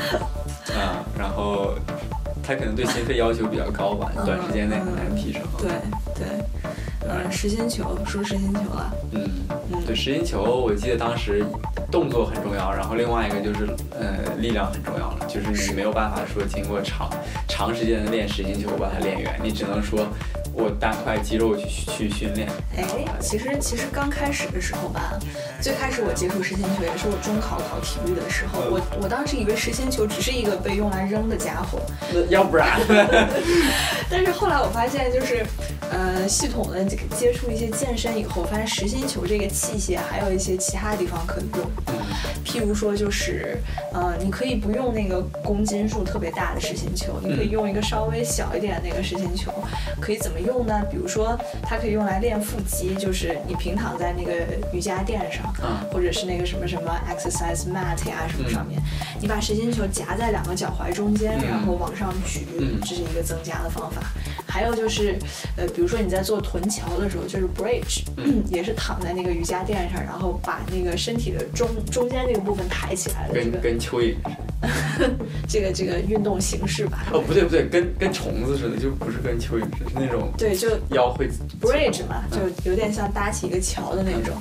[0.74, 1.74] 啊，然后
[2.44, 5.42] 他可能对心肺要求比较高吧，短时间内很难提升。
[5.58, 5.70] 对
[6.16, 6.28] 对，
[7.10, 9.30] 嗯，实心球说实心球了，嗯，
[9.86, 11.44] 对，实心球我记得当时
[11.90, 13.68] 动作很重要，然后另外一个就是
[14.00, 17.10] 呃力量很重要了，就是你没有办法说经过长
[17.48, 20.08] 长时间的练实心球把它练圆，你只能说
[20.54, 22.48] 我大块肌肉去去训练。
[22.78, 22.86] 哎，
[23.20, 25.18] 其实其实刚开始的时候吧，
[25.62, 31.80] 最开始我接触实心球也是我中考考体育的时候，我我当时以为实心球只是一个被用来扔的家伙，
[32.14, 32.80] 那要不然，
[34.10, 35.46] 但是后来我发现，就是，
[35.90, 41.72] 呃，系统的这个接触一些健身以后，发现实心球这个器械还有一些其他地方可以用，
[42.46, 43.58] 譬如说就是，
[43.94, 49.52] 呃，你可以不用那个公斤数特别大的实心球，你可以用一个稍微小一点的那个实心球，
[50.00, 50.84] 可以怎么用呢？
[50.92, 54.34] 比如说，它可以用来练腹肌，就是你平躺在那个
[54.74, 55.90] 瑜伽垫上，嗯。
[55.92, 58.82] 或者是那个什么什么 exercise mat 呀什么上面，
[59.20, 61.48] 你把实心球夹在两个脚踝中间，嗯。
[61.48, 62.80] 然后往上举，嗯。
[62.82, 64.02] 这是一个增加的方法。
[64.48, 65.18] 还有就是，
[65.56, 68.44] 呃，比如说你在做臀桥的时候，就是 bridge，、嗯。
[68.50, 74.16] 也是躺在那个瑜伽垫上，然后把那个身体的中中间那个部分抬起来的这跟个跟蚯蚓，
[75.48, 77.06] 这个这个运动形式吧。
[77.12, 81.28] 哦不对不对，跟跟虫子似的，就不是跟蚯蚓似的，是那种对，就腰会
[81.60, 84.36] bridge 嘛，就有点像搭起一个桥的那种。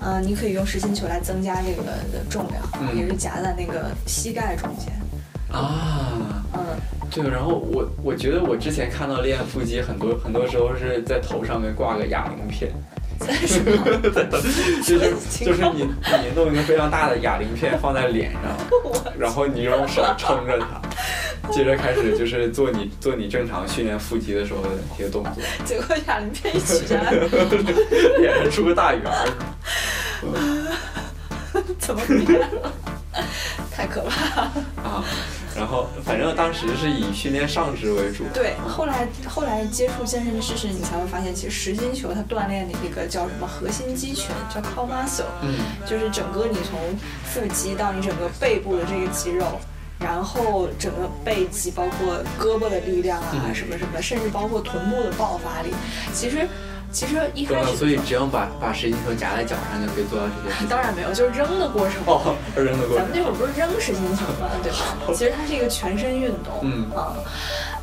[0.00, 4.92] 嗯、你可以用实心球来增加这个的重量，嗯也是夹在那个膝盖中间。
[5.50, 6.42] 啊。
[6.54, 6.60] 嗯，
[7.10, 12.72] 对，然后我我觉得我之前看到练腹肌，很多很多时候是在头上面挂个哑铃片？
[14.82, 18.42] 就是就是你你弄一个非常大的哑铃片放在脸上，
[19.18, 20.80] 然后你用手撑着它，
[21.50, 27.10] 接着开始就是做你做你正常训练腹肌的时候的一些动作，结果哑铃片一取下来，
[28.18, 29.28] 脸上出个大圆儿。
[31.78, 32.72] 怎么变了？
[33.74, 34.52] 太可怕了。
[34.84, 35.04] 啊，
[35.56, 38.24] 然后反正当时是以训练上肢为主。
[38.34, 45.54] 对，后来后来接触健身知识，你才会发现，其实实心球它锻炼的一个叫什么核心肌群，叫 core muscle，嗯
[45.86, 46.78] 就是整个你从
[47.24, 49.44] 腹肌到你整个背部的这个肌肉。
[49.98, 55.70] 然后整个背肌，包括胳膊的力量啊，嗯什么什么，甚至包括臀部的爆发力。
[56.12, 56.46] 其实，
[56.96, 60.66] 其实一开，始所以只要把把实心球夹在脚上就可以做到这些。
[60.66, 62.00] 当然没有，就是扔的过程。
[62.06, 63.10] 哦， 扔的过程咱们。
[63.14, 64.48] 那会儿不是扔实心球吗？
[64.62, 65.12] 对吧？
[65.12, 67.12] 其实它是一个全身运动，嗯啊。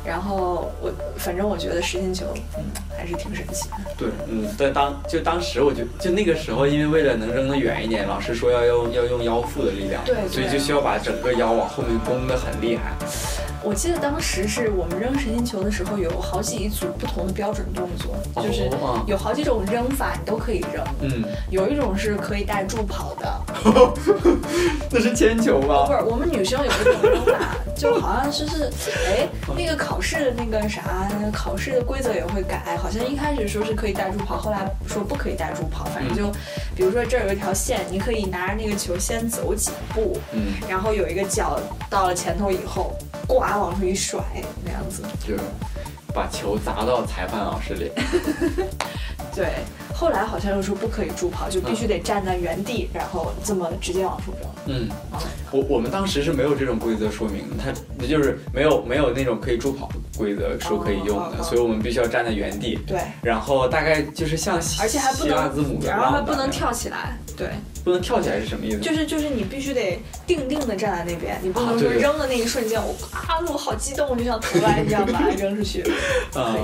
[0.04, 2.64] 然后我反正我觉得实心球，嗯，
[2.96, 3.76] 还是挺神奇的。
[3.96, 12.92] 对，嗯，但当就当时我就就那个时候，因为为了能扔得远一点，老师说要用要用腰腹的力量，对所以就需要把整个腰往后面弓得很厉害。
[13.66, 18.14] 我记得当时是我们扔实心球的时候，有好几组不同的标准动作，
[18.44, 20.84] 就是哦有好几种扔法，你都可以扔。
[21.00, 23.40] 嗯，有一种是可以带助跑的，
[24.92, 25.66] 那是铅球不？
[25.90, 36.30] 是我们女生有一种扔法，就好像是是，哎，那个考试的那个啥，考试的规则也会改，好像一开始说是可以带助跑，后来说不可以带助跑，反正就，
[36.74, 44.20] 比如说这儿有一条线，你可以拿着那个球先走几步，嗯，然后有一个脚到了前头以后，呱往出一甩
[44.64, 45.02] 那样子。
[45.26, 45.40] 就是
[46.14, 47.90] 把球砸到裁判老师脸。
[49.34, 49.54] 对，
[49.94, 54.50] 后来好像又说不可以助跑，就必须得站在原地，然后这么直接往出扔。
[54.66, 54.88] 嗯，
[55.52, 62.76] 我我们当时是没有这种规则说明的，它就是没有没有那种可以助跑的规则说可以用的，所以我们必须要站在原地。
[62.84, 67.16] 对，然后大概就是像希而且还不希腊能字母的然后还不能跳起来。
[67.36, 67.50] 对，
[67.84, 68.78] 不能跳起来是什么意思？
[68.78, 75.82] 就是就是你必须得定定的站在那边，你不能说扔的那一瞬间，我啊我好激动，我就想投篮，你知道把它 扔出去。
[76.34, 76.56] 啊，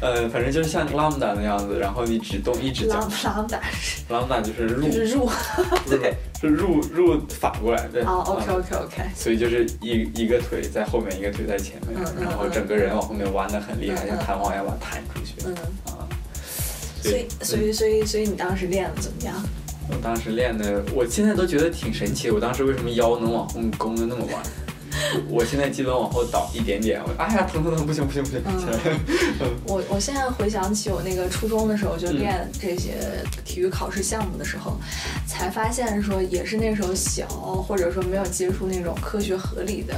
[0.00, 5.30] 呃，反正就是像 lambda 那样子，然后你只动一只脚 lambda，lambda 就是入，就是入。
[5.88, 8.02] 对是是入入反过来对。
[8.02, 15.34] 哦，OK 啊 OK OK，所以就是一一个腿在后面，一个腿在前面，然后整个人往后面弯的很厉害，像弹簧一样把它弹出去。
[15.46, 15.54] 嗯，
[15.86, 16.08] 啊，
[17.02, 19.34] 所以所以所以所以你当时练的怎么样？
[19.92, 22.30] 我当时练的，我现在都觉得挺神奇。
[22.30, 24.42] 我当时为什么腰能往后弓的那么弯？
[25.28, 29.50] 我现在基本往后倒一点点，我哎呀疼疼疼，不行不行不行，嗯。
[29.66, 32.94] 我 我现在回想起我那个初中的时候，就练这些
[33.44, 34.78] 体育考试项目的时候，
[35.26, 39.94] 才发现说也是那时候小，或者说没有接触那种科学合理的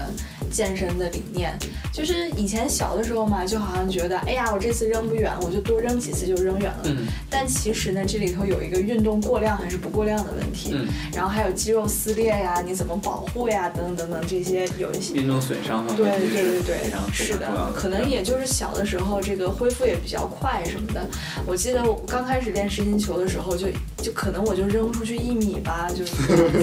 [0.50, 1.56] 健身的理念。
[1.92, 6.82] 就是以前小的时候嘛，就好像觉得，哎呀，我这次扔不远，我就多扔几次就扔远了。
[6.86, 21.06] 嗯但其实呢，这里头有一个运动过量还是不过量的问题，嗯，然后还有肌肉撕裂呀，你怎么保护呀，等等等等这些有一些运动损伤方对面对对对对是的可能也就是小的时候，这个恢复也比较快什么的。
[21.46, 23.66] 我记得我刚开始练实心球的时候就，
[23.98, 26.04] 就可能我就扔出去一米吧，就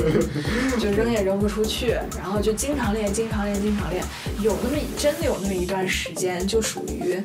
[0.80, 4.04] 就扔也扔不出去，然后就经常练，经常练，经常练。
[4.42, 7.22] 有那么真的有那么一段时间，就属于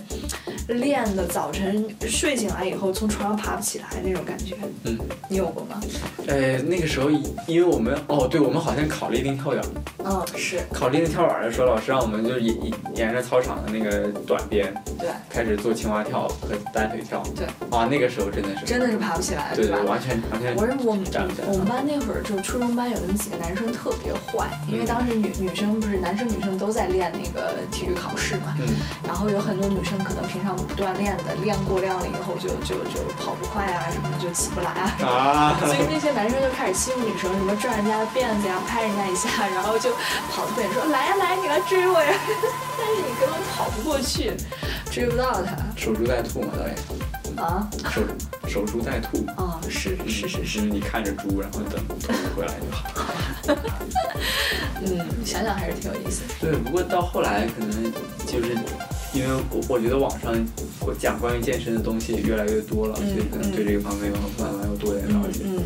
[0.69, 4.57] 练的早晨睡醒来以后从床上爬不起来那种感觉。
[4.85, 4.99] 嗯，
[5.29, 5.81] 你有过吗？
[6.27, 7.09] 呃，那个时候
[7.47, 9.63] 因为我们哦，对，我们好像考立定跳远，
[10.05, 12.57] 嗯，是考立定跳远的时候，老师让我们就沿
[12.95, 17.23] 沿着操场的那个短边对，开始做青蛙跳和单腿跳。
[17.37, 19.77] 对，啊，那个时候真的是真的是爬不起来，对对？
[19.83, 21.05] 完全完全我是我们
[21.47, 28.67] 我们班那会儿就初中班有那么几个男生特别坏，因为当时女女生不是男生女生都在练那个体育考试嘛，嗯
[29.07, 34.97] 然后有很多女生可能平常不锻炼的，练过量了以后就就就跑不快啊什么的就起不来啊。
[35.07, 39.93] 啊， 所以那些男生就开始欺负女生，什么拽人家的辫子呀，拍人家一下，然后就
[40.31, 42.13] 跑特别远说来呀来，你来追我呀！
[42.79, 44.33] 但是你根本跑不过去，
[44.91, 46.77] 追不到他守株待兔嘛，导演，
[47.37, 48.03] 啊守
[48.49, 49.25] 守株待兔。
[49.37, 49.61] 啊！
[49.69, 52.89] 是是是是，是你看着猪，然后等兔子回来就好。
[54.83, 56.35] 嗯，想想还是挺有意思的。
[56.41, 57.93] 对，不过到后来可能
[58.27, 58.57] 就是
[59.17, 60.35] 因为我我觉得网上
[60.81, 65.63] 我讲关于健身的东西越来越多了，嗯所以可能对这个方面有慢慢要多点了解嗯。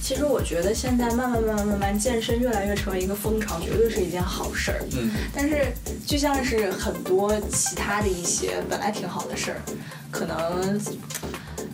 [0.00, 4.84] 其实我觉得现在慢慢慢慢慢慢健身越来越成为一个风潮，绝对是一件好事儿。
[4.96, 5.66] 嗯，但是
[6.06, 9.62] 就像是很多其他的一些本来挺好的事儿，
[10.10, 10.80] 可能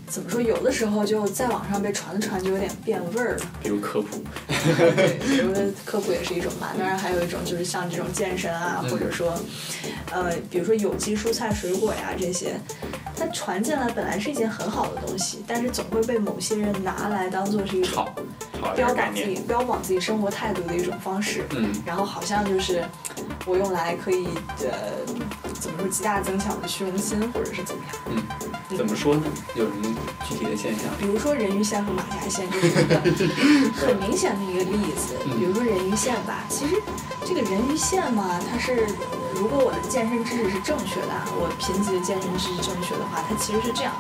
[0.08, 3.44] 怎么说，有的时候就在网上被传了传就有点变味儿了。
[3.62, 9.38] 比如科普， 对，比如说科普也是一种嘛，当然还有一种就是像这种健身啊，嗯或者说，
[10.10, 12.58] 呃，比如说有机蔬菜水果呀这些，
[13.16, 18.06] 它传进来本来是一件很好的东西，但是总会被某些人拿来当做是一种
[18.74, 21.44] 标榜自己，标榜自己生活态度的一种方式。
[21.50, 22.82] 嗯，然后好像就是
[23.44, 24.26] 我用来可以
[24.60, 25.04] 呃
[25.60, 28.22] 怎么说极大增强我的虚荣心，或者是怎么样。
[28.76, 29.22] 怎么说呢？
[29.54, 29.96] 有什么
[30.28, 30.84] 具体的现象？
[30.98, 32.94] 比如说人鱼线和马甲线就是一个
[33.74, 35.14] 很明显的一个例子。
[35.38, 36.80] 比如说人鱼线吧，其实
[37.24, 38.86] 这个人鱼线嘛，它是
[39.38, 43.94] 如果我的健身知识是正确的，啊，我贫瘠的健身知识正确的话，它其实是这样：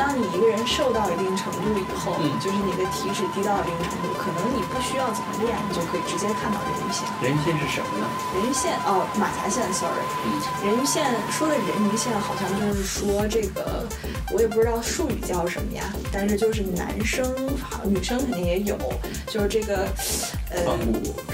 [0.00, 7.04] 当你一个人瘦到一定程度以后，嗯就是你的体脂低到一定程度，可能你不需要怎么练，你就可以直接看到人鱼线。
[7.20, 8.08] 人鱼线是什么呢？
[8.32, 10.00] 人鱼线哦，马甲线，sorry。
[10.24, 13.84] 嗯人鱼线说的人鱼线好像就是说这个，
[14.32, 17.28] 我也不知道术语叫什么呀，但是就是男生
[17.60, 18.76] 好，女生肯定也有，
[19.28, 19.84] 就是这个，
[20.48, 20.64] 呃，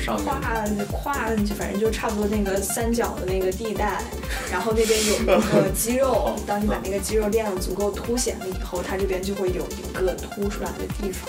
[0.02, 0.18] 胯。
[0.18, 1.14] 胯，
[1.46, 4.03] 就反正就差不多那个三角的那个地带，
[4.51, 11.28] 然后那边有一个肌肉，当你把那个肌肉练得足够凸显了以后，它这边就会有一个凸出来的地方，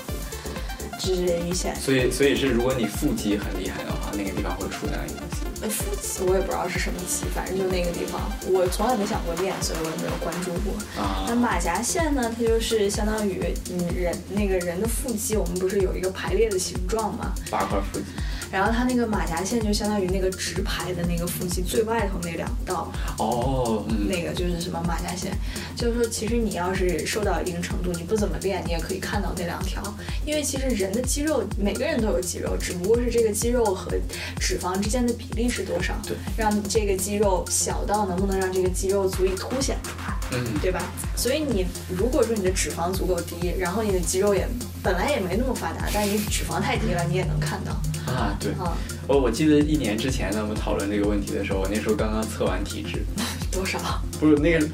[0.99, 1.75] 这是人鱼线。
[1.75, 5.35] 所以，所以是如果你腹肌很厉害的话，那个地方会出那样一个东西。
[5.61, 10.73] 呃，腹肌我也不知道是什么肌，反正就那个地方，我从来没想过练，所以我也没有关注过。
[11.01, 12.31] 啊那马甲线呢？
[12.37, 13.41] 它就是相当于
[13.71, 17.33] 嗯人那个人的腹肌，我们不是有一个排列的形状吗？
[17.49, 18.05] 八块腹肌。
[18.51, 25.31] 然后它那个马甲线就相当于那个直排的那个腹肌最外头那两道，哦，嗯，那个就是什么马甲线。
[25.75, 29.81] 就是说，其实你要是瘦到一定程度，你不怎么练，你也可以看到那两条。
[30.25, 33.91] 因为其实人的肌肉，每个人都有肌肉，只不过是这个肌肉和
[34.39, 40.15] 脂肪之间的比例是多少，对，让你这个肌肉小到能不能让这个肌肉足以凸显出来。
[40.31, 40.81] 嗯，对吧？
[41.15, 44.47] 所以你如果说你的脂肪足够低，然后你的肌肉也
[44.81, 47.71] 本来也没那么发达，但是你脂肪太低了，你也能看到
[48.11, 48.51] 啊，对。
[48.53, 48.75] 啊、
[49.07, 53.03] 我我记得一年之前呢，我们讨论这个问题的时候，我那时候刚刚测完体脂，
[53.51, 53.79] 多少？
[54.19, 54.67] 不是那个。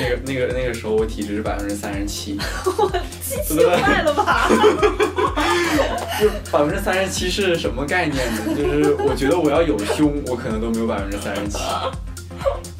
[0.00, 2.38] 那个、那个、那个时候我体脂是百分之三十七，
[3.20, 4.48] 机器坏了吧？
[6.18, 8.54] 就百分之三十七是什么概念呢？
[8.56, 11.58] 就是我觉得我要有胸，我可能都没有百分之三十七。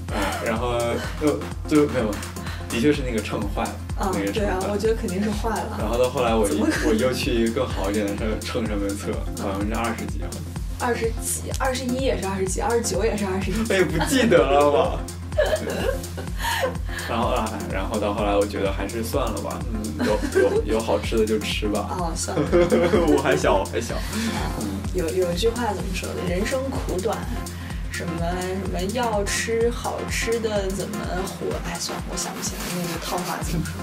[0.08, 0.16] 嗯，
[0.46, 0.78] 然后
[1.20, 2.10] 就就没有，
[2.70, 5.76] 的确是那个秤坏了，啊那个，秤对啊我觉得肯定是坏了。
[5.78, 10.40] 然后到后来我一怎么可能我又去一个更好一点的秤秤上面测，百分之二十几，好像
[10.80, 13.54] 二十几、二十一也是二十几，二十九也是二十一。
[13.68, 15.00] 我也不记得了吧。
[17.08, 21.96] 然后啊，然后到后来我觉得还是算了吧，嗯，有有有好吃的就吃吧。
[21.98, 22.44] 哦，算了。
[23.16, 23.94] 我还小，我还小。
[24.16, 26.22] 嗯有有一句话怎么说的？
[26.28, 27.16] 人生苦短，
[27.98, 30.96] 什么什么要吃好吃的怎么
[31.26, 31.46] 活？
[31.66, 33.74] 哎，算了，我想不起来那个套话怎么说。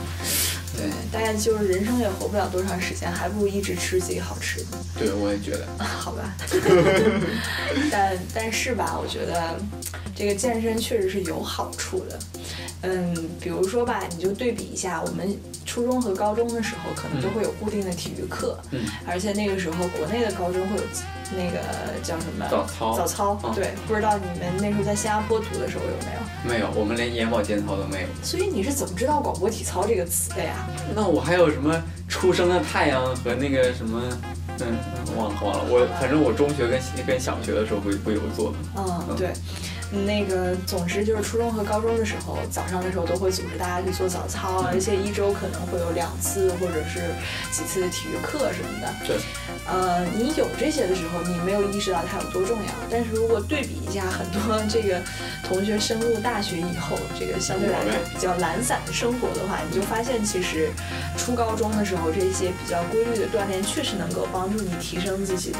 [0.77, 4.77] 对，大概就是人生也活不了多长时间，还不如一直吃自己好吃的。
[4.97, 5.67] 对，我也觉得。
[5.83, 6.33] 好吧，
[7.91, 9.59] 但但是吧，我觉得
[10.15, 12.17] 这个健身确实是有好处的。
[12.81, 20.83] 嗯，比如说吧，你就对比一下，我们初中和高中的时候，可能都会有固定的体育课，嗯而且那个时候国内的高中会有
[21.35, 21.57] 那个
[22.03, 26.21] 叫什么早操早操，嗯对，不知道你们那时候在新加坡读的时候有没有？
[26.47, 28.07] 没有，我们连眼保健操都没有。
[28.21, 30.67] 所以你是怎么知道广播体操这个词的呀？
[30.95, 33.99] 那我还有什么初升的太阳和那个什么，
[34.59, 35.63] 嗯，嗯忘了忘了。
[35.67, 38.57] 我反正我中学跟跟小学的时候会会有做的。
[38.77, 39.33] 嗯，对。
[39.95, 47.13] 那个，总之就是初中和高中的时候，早上的时候都会组织大家去做早操，而且一周可能会有两次或者是
[47.51, 48.93] 几次的体育课什么的。
[49.07, 49.17] 对，
[49.67, 52.71] 呃，你有这些的时候，你没有意识到它有多重要。
[52.89, 55.01] 但是如果对比一下，很多这个
[55.43, 60.69] 同学升入大学以后，这个相对来说比较懒散的生活的话，你就发现其实
[61.17, 65.59] 初高中的时候，这些比较规律的锻炼，确实能够帮助你提升自己的，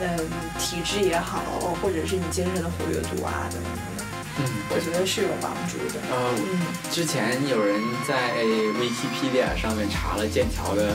[0.00, 0.18] 嗯，
[0.58, 1.40] 体质也好，
[1.80, 4.06] 或者是你精神的活跃度啊等等等等。
[4.36, 6.00] 嗯，我觉得是有帮助的。
[6.10, 8.34] 呃，嗯，之前有人在
[8.80, 10.90] Wikipedia 上面查了剑桥的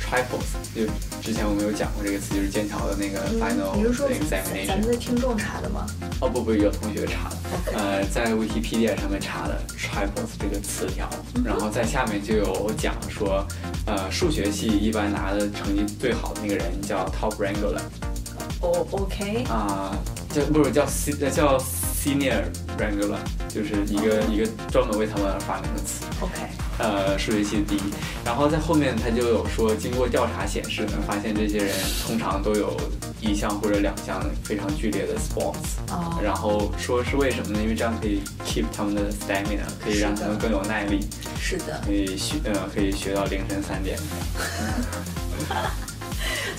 [0.00, 0.90] triples，就
[1.22, 4.84] 之前我们有讲过这个词，就是剑桥的那个 final 嗯你是说咱们 examination。
[4.84, 5.86] 的听众查的吗？
[6.20, 7.36] 哦不不，有同学查的。
[7.78, 11.08] 呃，在 Wikipedia 上面查的 triples 这个词条，
[11.44, 13.46] 然后在下面就有讲说，
[13.86, 17.78] 呃，数学系一般拿的成绩最好的那个人叫 top wrangler
[18.60, 19.96] 哦，OK，啊、
[20.34, 20.84] 叫不是叫
[21.30, 22.44] 叫 senior
[22.78, 23.16] wrangler，
[23.48, 26.04] 就是一个一个专门为他们而发明的词。
[26.20, 26.34] OK，
[26.78, 27.80] 呃，数学系第一，
[28.24, 31.74] 然后在后面他就有说，经过调查显示呢，发现这些人
[32.06, 32.76] 通常都有
[33.20, 37.62] 一项或者两项非常剧烈的 sports，哦，然后说是为什么呢？
[37.62, 41.08] 因为这样可以 keep 他们的 stamina，可以让他们更有耐力，
[41.40, 43.98] 是的，可以学呃可以学到凌晨三点。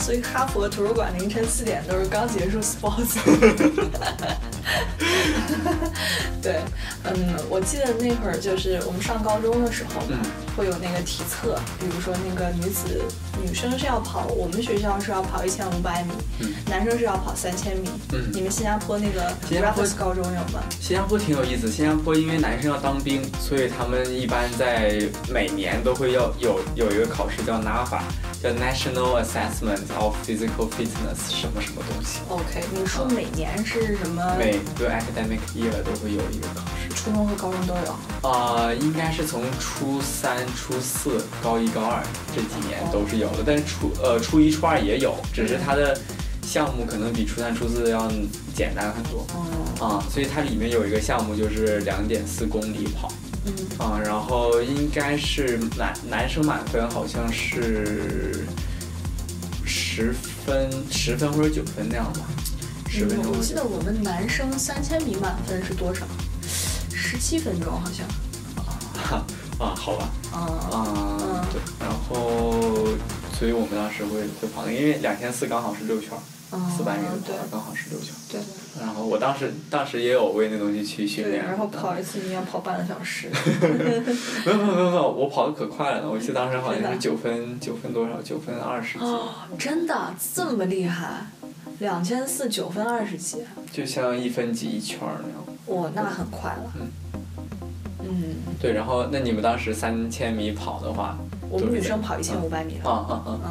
[0.01, 3.19] 所以哈佛图书馆凌晨四点都是刚结束 sports。
[6.41, 6.61] 对，
[7.03, 13.01] 嗯，我记得那会儿就是我们上高中的时候嘛，嗯会有那个体测，比如说那个女子
[13.41, 17.89] 女生是要跑，我们学校是要跑一千五百米，嗯男生是要跑三千米。
[18.13, 20.61] 嗯你们新加坡那个新加坡 Raffles 高中有吗？
[20.79, 28.01] 新加坡挺有意思，新加坡因为男生要当兵，所以他们一般在每年都会要有有一个考试叫 NAFA，
[28.43, 32.19] 叫 National Assessment of Physical Fitness 什么什么东西。
[32.27, 34.35] OK，你说每年是什么？
[34.37, 36.89] 每个 academic year 都会有一个考试。
[36.93, 38.29] 初中和高中都有。
[38.29, 42.03] 啊，应该是从初三、初四、高一、高二
[42.35, 45.99] 这几年都是有的，但是初呃初一、初二也有，只是它的
[46.43, 48.11] 项目可能比初三、初四要
[48.53, 49.25] 简单很多。
[49.35, 53.11] 嗯啊，所以它里面有一个项目就是两点四公里跑。
[53.43, 58.45] 嗯，啊，然后应该是男男生满分好像是
[59.65, 60.13] 十
[60.45, 62.19] 分、十分或者九分那样吧，
[62.91, 66.05] 十分钟嗯我记得我们男生三千米满分是多少？
[66.93, 68.05] 十七分钟好像。
[68.97, 69.23] 啊
[69.59, 70.09] 啊，好吧。
[70.33, 70.37] 嗯
[70.71, 72.51] 啊，对，然后，
[73.37, 76.09] 所以我们当时会会跑，因为两千四刚好是六圈
[76.77, 78.19] 四百米的对跑刚好是六圈儿。
[78.29, 78.41] 对
[78.79, 83.29] 然后我当时当时也有为那东西去训对，练，然后跑一次你要跑半个小时。
[83.61, 91.25] 没有没有没有没有，我跑的可快了呢，我记得当时好像是九分九分多少，九分二十几，哦，真的这么厉害？
[91.81, 93.37] 两千四九分二十几，
[93.71, 95.81] 就像一分几一圈儿那样。
[95.81, 96.73] 哇，那很快了。
[96.79, 96.91] 嗯
[98.03, 101.17] 嗯，对，然后那你们当时三千米跑的话，
[101.49, 102.89] 我们女生跑一千五百米了。
[102.89, 103.41] 啊啊啊，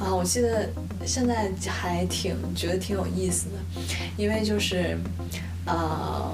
[0.00, 0.68] 嗯，啊，我记得
[1.04, 3.82] 现在还挺觉得挺有意思的，
[4.16, 4.96] 因为就是，
[5.66, 6.32] 呃，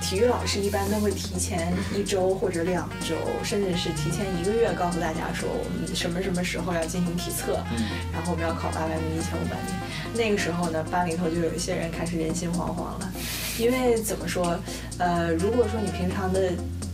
[0.00, 9.72] 体育老师一般都会提前一周或者两周，甚至是提前一个月告诉大家说我们什么什么时候要进行体测，嗯然后我们要考八百米、一千五百米。
[10.14, 13.12] 那个时候呢，班里头就有一些人开始人心惶惶了，
[13.58, 14.58] 因为怎么说，
[14.98, 16.50] 呃，如果说你平常的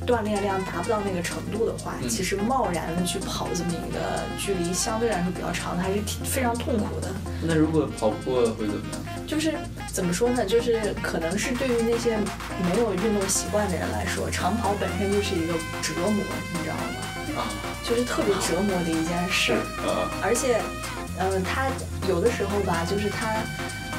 [0.06, 7.08] 锻炼量达不到那个程度的话，嗯其实贸然的去跑这么一个距离相对来说比较长的，还是挺非常痛苦的。
[7.42, 9.00] 那如果跑不过会怎么样？
[9.26, 9.54] 就是
[9.92, 10.44] 怎么说呢？
[10.44, 12.16] 就是可能是对于那些
[12.70, 15.52] 没有运动习惯的人来说，长跑本身就是一个
[15.82, 16.22] 折磨，
[16.52, 17.40] 你知道吗？
[17.40, 17.44] 啊，
[17.84, 19.52] 就是特别折磨的一件事。
[19.84, 20.60] 呃，而且，
[21.18, 21.66] 嗯、他
[22.08, 23.36] 有的时候吧，就是他，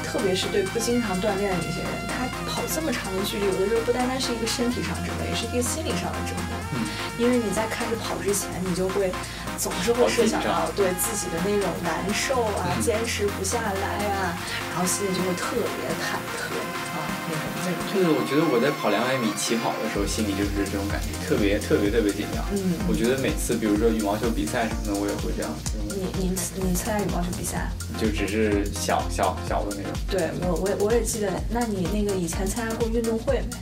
[0.02, 6.56] 特别是对不经常锻炼的那些人，他跑这么长的距离，有的时候不单单是一个身体上折磨，也是一个心理上的折磨。
[6.74, 9.10] 嗯因为你在开始跑之前，你就会
[9.58, 14.38] 总是会设想到对自己的那种难受啊，嗯坚持不下来啊，
[14.70, 16.54] 然后心里就会特别忐忑
[16.94, 17.78] 啊，那种那种。
[17.92, 22.44] 这个我觉得我在跑两百米起跑的时候，心里就是这种感觉，特别特别特别紧张。
[22.54, 25.50] 嗯我觉得每次比如说羽毛球比赛什么的，我也会这样，
[25.90, 26.30] 你你
[26.62, 27.68] 你参加羽毛球比赛？
[27.98, 29.90] 就只是小小小的那种。
[30.06, 33.56] 对我我也我也记得，那你那个以前参加过运动会没？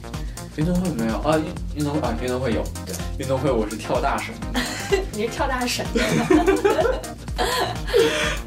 [0.56, 1.36] 运动会没有啊？
[1.38, 2.62] 运运动会啊，运动会有。
[2.86, 4.34] 对运动会我是跳大绳，
[5.12, 6.02] 你是跳大绳的，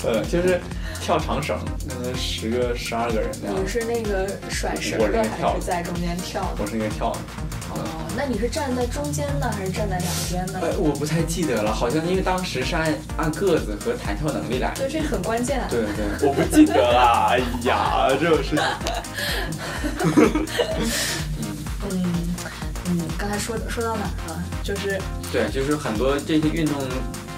[0.05, 0.59] 呃，就是
[1.01, 1.57] 跳长绳，
[1.87, 3.67] 可能十个、十二个人那样你。
[3.67, 6.67] 是那个甩绳的还是在中间跳的我？
[6.67, 7.17] 是那个跳的。
[7.71, 7.77] 哦，
[8.15, 10.59] 那你是站在中间呢，还是站在两边呢？
[10.61, 14.71] 呃，我不太记得了，好像因为当时是按按个子和弹跳能力来。
[14.75, 15.67] 对，这很关键啊。
[15.69, 17.27] 对对，我不记得了。
[17.31, 18.63] 哎呀，这种事情。
[21.91, 22.35] 嗯
[22.85, 24.43] 嗯，刚才说说到哪儿了？
[24.63, 24.99] 就是
[25.31, 26.75] 对，就是很多这些运动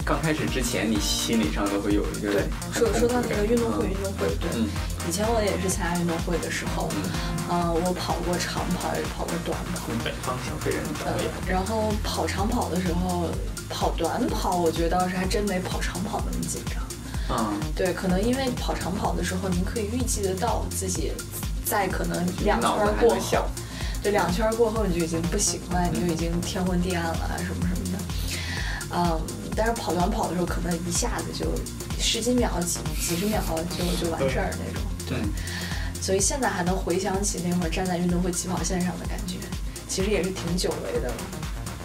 [0.06, 2.44] 刚开始之前，你心理上都会有一个对，
[2.74, 4.68] 说说到那个运动会，运动会，对，嗯
[5.10, 7.02] 以前我也是参加运动会的时候，嗯，
[7.50, 9.88] 呃，我跑过长跑，也跑过短跑。
[9.88, 13.30] 从北方小飞人的呃表演。，然后跑长跑的时候，
[13.70, 16.82] 跑短跑，我觉得倒是还真没跑长跑那么紧张。
[17.34, 21.12] 嗯，对，可能因为跑长跑的时候，您可以预计得到自己
[21.66, 23.50] 在可能两圈过后，
[24.02, 28.04] 对，两圈儿过后你就已经不行了，你就已经天昏地暗了啊什么什么的。
[28.94, 29.22] 嗯，
[29.56, 31.46] 但是跑短跑的时候，可能一下子就
[32.00, 34.82] 十几秒、几几十秒就就完事儿那种。
[35.08, 35.18] 对，
[36.02, 39.36] 所以现在还能回想起那会儿站在运动会起跑线上的感觉，
[39.88, 41.16] 其实也是挺久违的了。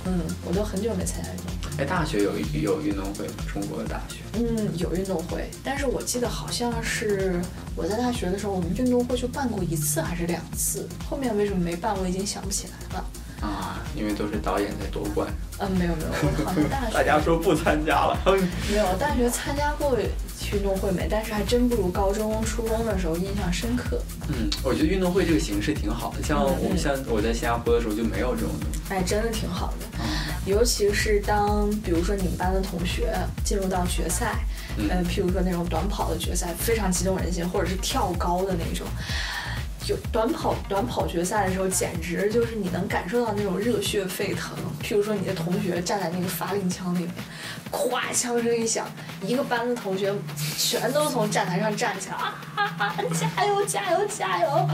[0.06, 1.45] 嗯，我都很久没参加运动会。
[1.78, 3.34] 哎，大学有有运动会吗？
[3.52, 4.16] 中国的大学？
[4.34, 7.40] 嗯，有运动会，但是我记得好像是
[7.74, 13.04] 我在大学的时候，我们运动会就办过一次还是两次，后面为什么没办，我已经想不起来了。
[13.42, 15.28] 啊，因为都是导演在夺冠。
[15.58, 18.18] 嗯，没有没有，我好像大 学大家说不参加了。
[18.72, 19.94] 没有大学参加过
[20.52, 24.00] 运动会没，但是还真不如高中、初中的时候印象深刻。
[24.28, 28.80] 嗯，我觉得运动会这个形式挺好的，像我们像我在新加坡的时候就没有这种东西。
[28.88, 29.98] 哎，真的挺好的，
[30.46, 33.12] 尤其是当比如说你们班的同学
[33.44, 34.36] 进入到决赛，
[34.78, 38.86] 嗯呃，譬如说那种短跑的决赛，非常激动人心，或者是跳高的那种。
[39.86, 44.56] 就短跑短跑决赛的时候，简直就是你能感受到那种热血沸腾。
[44.82, 47.10] 譬如说你的同学站在那个发令枪里面，
[47.70, 48.84] 咵枪声一响，
[49.22, 50.12] 一个班的同学
[50.58, 52.96] 全都从站台上站起来啊哈哈！
[53.14, 54.68] 加油加油加油！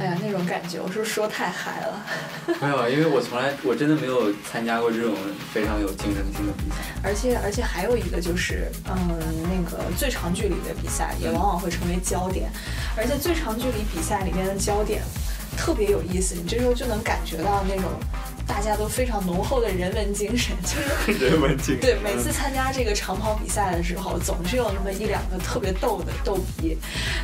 [0.00, 2.02] 哎呀，那种感觉，我是不是说太嗨了？
[2.60, 5.14] 没有，因为我从来我真的没有参加过这种
[5.52, 6.76] 非常有竞争性的比赛。
[7.04, 8.96] 而且而且还有一个就是，嗯，
[9.44, 12.50] 那个最长距离的比赛也往往会成为焦点，
[12.96, 15.02] 而且最长距离比赛里面的焦点
[15.56, 17.90] 特别有意思，你这时候就能感觉到那种
[18.50, 21.80] 大家都非常浓厚的人文精神，就是 人文精神。
[21.80, 26.76] 对每次参加这个长跑比赛的时候，总是有那么一两个特别逗的逗比，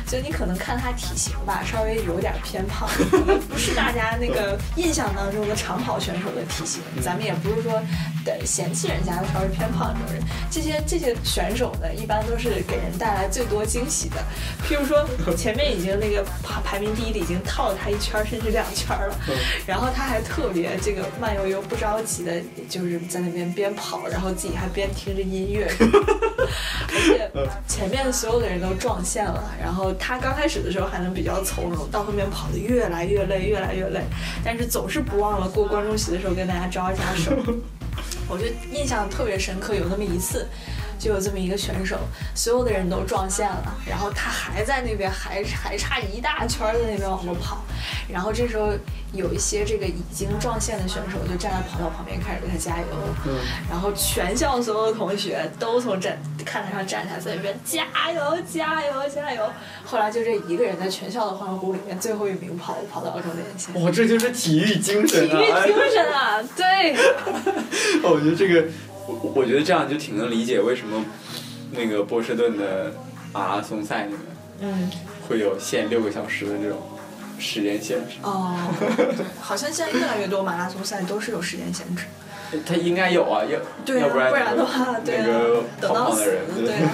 [0.07, 7.73] 就你可能看他体型吧，稍微有点偏胖，可 能不是大家那个印象当中的长跑选手的体型，咱们也不是说
[8.23, 14.23] 的嫌弃人家稍微偏胖这种人，这些这些选手呢，一般都是给人带来最多惊喜的，
[14.65, 15.05] 譬如说
[15.35, 19.15] 前面已经那个排排名第一的已经套了他一圈儿甚至两圈儿了，
[19.65, 27.31] 然后他还特别这个慢悠悠不着急的，就是在那边边跑，然后自己还边听着音乐， 而且
[27.67, 34.01] 前面所有的人都撞线了，然后他刚开始的时候还能比较从容，到后面跑的越来越累，越来越累，
[34.43, 37.31] 但是总是不忘了过观众席的时候跟大家招一下手。
[38.29, 40.45] 我就印象特别深刻，有那么一次，
[41.07, 41.97] 就有这么一个选手，
[42.35, 47.63] 所有的人都撞线了，然后他还在那边还还差一大圈儿在那边往后跑，
[48.11, 48.73] 然后这时候
[49.13, 52.85] 有一些这个已经撞线的选手就站在跑道旁边开始给他加油，
[53.69, 59.49] 然后全校所有的同学都从站看台上站起来，在那边加油加油加油。
[59.85, 63.81] 后来就这一个人在全校的欢呼里面最后一名跑跑到了终点线。
[63.81, 65.39] 哇，这就是体育精神体育！
[65.67, 66.97] 精神啊，对，
[68.03, 68.67] 我觉得这个，
[69.07, 71.03] 我我觉得这样就挺能理解为什么
[71.71, 72.93] 那个波士顿的
[73.33, 74.19] 马拉松赛里面
[74.59, 74.91] 嗯，
[75.27, 76.79] 会有限六个小时的这种
[77.39, 78.15] 时间限制。
[78.23, 82.05] 哦，对， 好像现在越来越多马拉松赛都是有时间限制。
[82.65, 86.23] 他应该有啊，要对啊，要不然不然的话，对啊那个，等到死，
[86.55, 86.91] 对啊。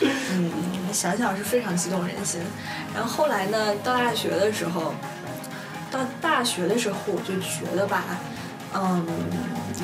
[0.32, 0.52] 嗯，
[0.92, 2.40] 想想是非常激动人心。
[2.92, 4.92] 然后后来呢，到大学的时候，
[5.90, 8.04] 到大学的时候，我就觉得吧，
[8.74, 9.06] 嗯，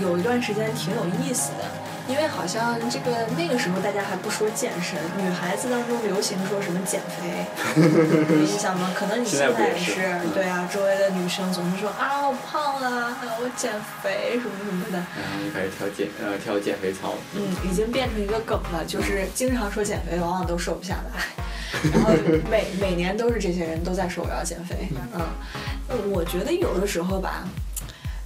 [0.03, 1.64] 有一段时间挺有意思的。
[2.09, 7.47] 因为好像这个那个时候大家还不说健身，女孩子当中流行说什么减肥，
[8.34, 8.91] 有印象吗？
[8.97, 13.70] 可能你现现在也是是，对啊，周围的女生总是说啊我胖了，我减
[14.03, 14.99] 肥什么什么的。
[14.99, 17.14] 然后就开始跳减呃跳减肥操。
[17.36, 21.22] 嗯，已经变成一个梗了，就是经常说减肥，往往都瘦不下来。
[21.95, 22.11] 然后
[22.51, 24.88] 每每年都是这些人都在说我要减肥。
[25.14, 27.45] 嗯，我觉得有的时候吧，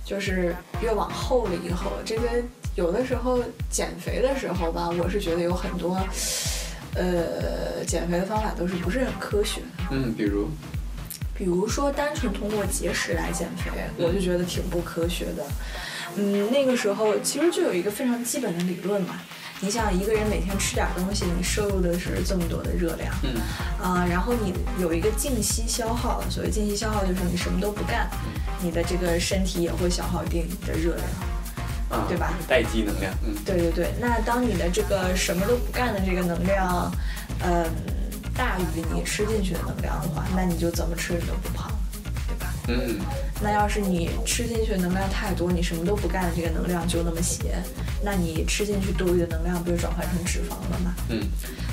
[0.05, 2.29] 就是越往后了以后，这个
[2.77, 5.99] 有的时候减肥的时候吧，我是觉得有很多，
[6.95, 9.67] 呃，减肥的方法都是不是很科学的。
[9.91, 10.49] 嗯，比如
[11.35, 15.45] 比如说单纯通过节食来减肥，我就觉得挺不科学的。
[16.17, 19.21] 嗯，那个时候其实就有一个非常基本的理论嘛。
[19.65, 23.41] 你想一个人每天吃点东西，你摄入的是这么多的热量，嗯
[23.83, 28.11] 啊、然后你有一个静息消耗，所谓静息消耗就是你什么都不干，
[28.61, 31.07] 你的这个身体也会消耗一定的热量。
[31.89, 32.35] 啊，对吧？
[32.47, 36.93] 待机能量，嗯对对对，那当你的这个什么都不干的这个能量，
[37.41, 37.65] 嗯，
[38.37, 41.71] 大于你吃进去的能量的话，那你就怎么吃你都不胖？
[42.69, 42.99] 嗯
[43.43, 47.57] 那要是你吃进去的能量太多，你什么都不干的这个能量就那么些，
[48.03, 50.95] 那你吃进去多余的能量不就转换成脂肪了吗？
[51.11, 51.21] 嗯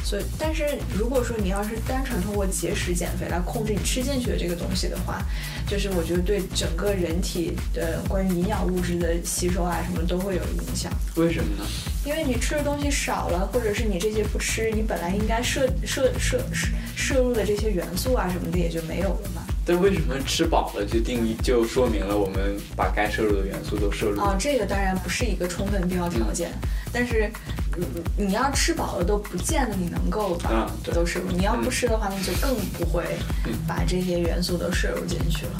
[0.03, 0.67] 所以，但是
[0.97, 5.21] 如果说你要是单纯通过节食减肥来控制你吃进去的这个东西的话，
[5.67, 10.91] 就是我觉得对整个人体的关于营养物质的吸收啊什么都会有影响。
[11.15, 11.63] 为什么呢？
[12.03, 19.40] 因为你吃的东西少了，或者是你这些不吃，你本来应该摄摄摄摄摄入的这些元素啊什么的也就没有了嘛。
[19.65, 24.19] 但为什么吃饱了就定义就说明了我们把该摄入的元素都摄入？
[24.19, 26.51] 啊，这个当然不是一个充分必要条件，
[26.91, 27.31] 但是
[27.77, 33.03] 你你要吃饱了都不见得你能够把都摄入，你要不吃的话，那就更不会
[33.45, 35.51] 嗯把这些元素都摄入进去了。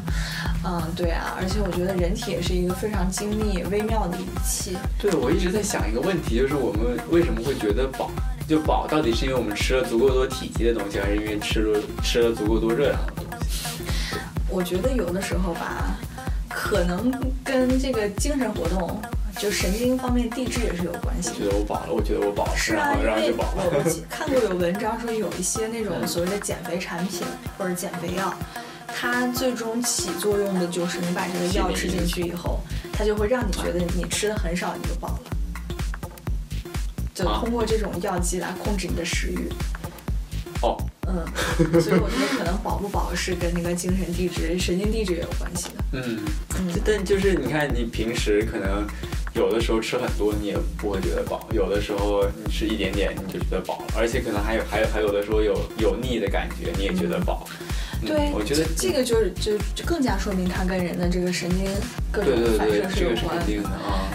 [0.64, 4.78] 嗯，对啊，而且我觉得人体也是一个非常精密微妙的仪器。
[5.00, 8.10] 对，我一直在想一个问题，就是我们为什么会觉得饱？
[8.48, 13.31] 就饱到底是因为我们吃了足够多体积的东西，还是因为吃了吃了足够多热量的东西？
[14.52, 15.98] 我觉得有的时候吧，
[16.50, 17.12] 可能
[17.44, 19.02] 跟这个精神活动，
[19.38, 21.50] 就神经方面递质也是有关系的觉。
[21.50, 23.84] 得我饱了，我觉得我饱了，是啊，然后因为然后就饱我了。
[23.86, 27.26] 我看过有文章说，有一些那种所谓的减肥产品
[27.58, 28.34] 或者减肥药，
[28.88, 32.60] 它最终起作用的就是你把这个药吃进去以后，
[32.92, 35.20] 它就会让你觉得你吃的很少你就饱了，
[37.16, 39.50] 就啊通过这种药剂来控制你的食欲。
[40.62, 40.78] 哦，
[41.12, 45.84] 嗯，所以我觉得可能饱不饱是跟那个精神地质、神经地质也有关系的。
[45.94, 46.20] 嗯，
[46.60, 48.88] 嗯但就是你看，你平时可能
[49.34, 57.46] 有的时候吃很多，你也不会觉得饱；有的时候你吃一点点，你就觉得饱了，而且可能还有还有还有的时候有有腻的感觉，你也觉得饱。
[57.60, 57.68] 嗯
[58.06, 61.68] 对，我觉得这个就是就就更加说明它跟人的这个神经
[62.12, 63.46] 各种反射是有关的。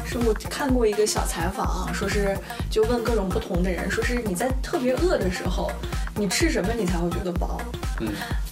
[0.04, 2.36] 是我看过一个小采访，说是
[2.70, 5.70] 就问各种不同的人，说是你在特别饿的时候，
[6.14, 7.60] 你吃什么你才会觉得饱？
[8.00, 8.08] 嗯，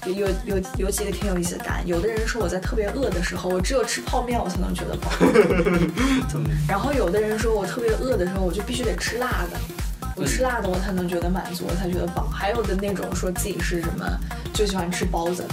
[0.06, 1.86] 有有有几个挺有意思的答案。
[1.86, 5.10] 有的人说我在特别饿的时候，我只有吃泡面我才能觉得饱。
[6.34, 9.58] 嗯然后有的人说我特别饿的时候，我就必须得吃辣的。
[10.16, 12.28] 我吃辣的，我才能觉得满足，我才觉得饱。
[12.28, 14.06] 还有的那种说自己是什么，
[14.52, 15.44] 就喜欢吃包子、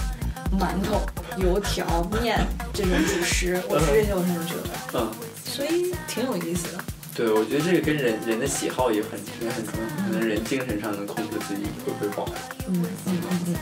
[0.52, 1.00] 馒头、
[1.36, 2.38] 油条、面
[2.72, 5.00] 这种主食，我吃这些我才能觉得 饱。
[5.00, 5.10] 嗯，
[5.44, 6.84] 所以挺有意思的。
[7.14, 9.10] 对，我觉得这个跟人人的喜好也很
[9.42, 12.26] 也很重要，可能人精神上能控制自己会不会饱。
[12.68, 13.56] 嗯嗯嗯嗯。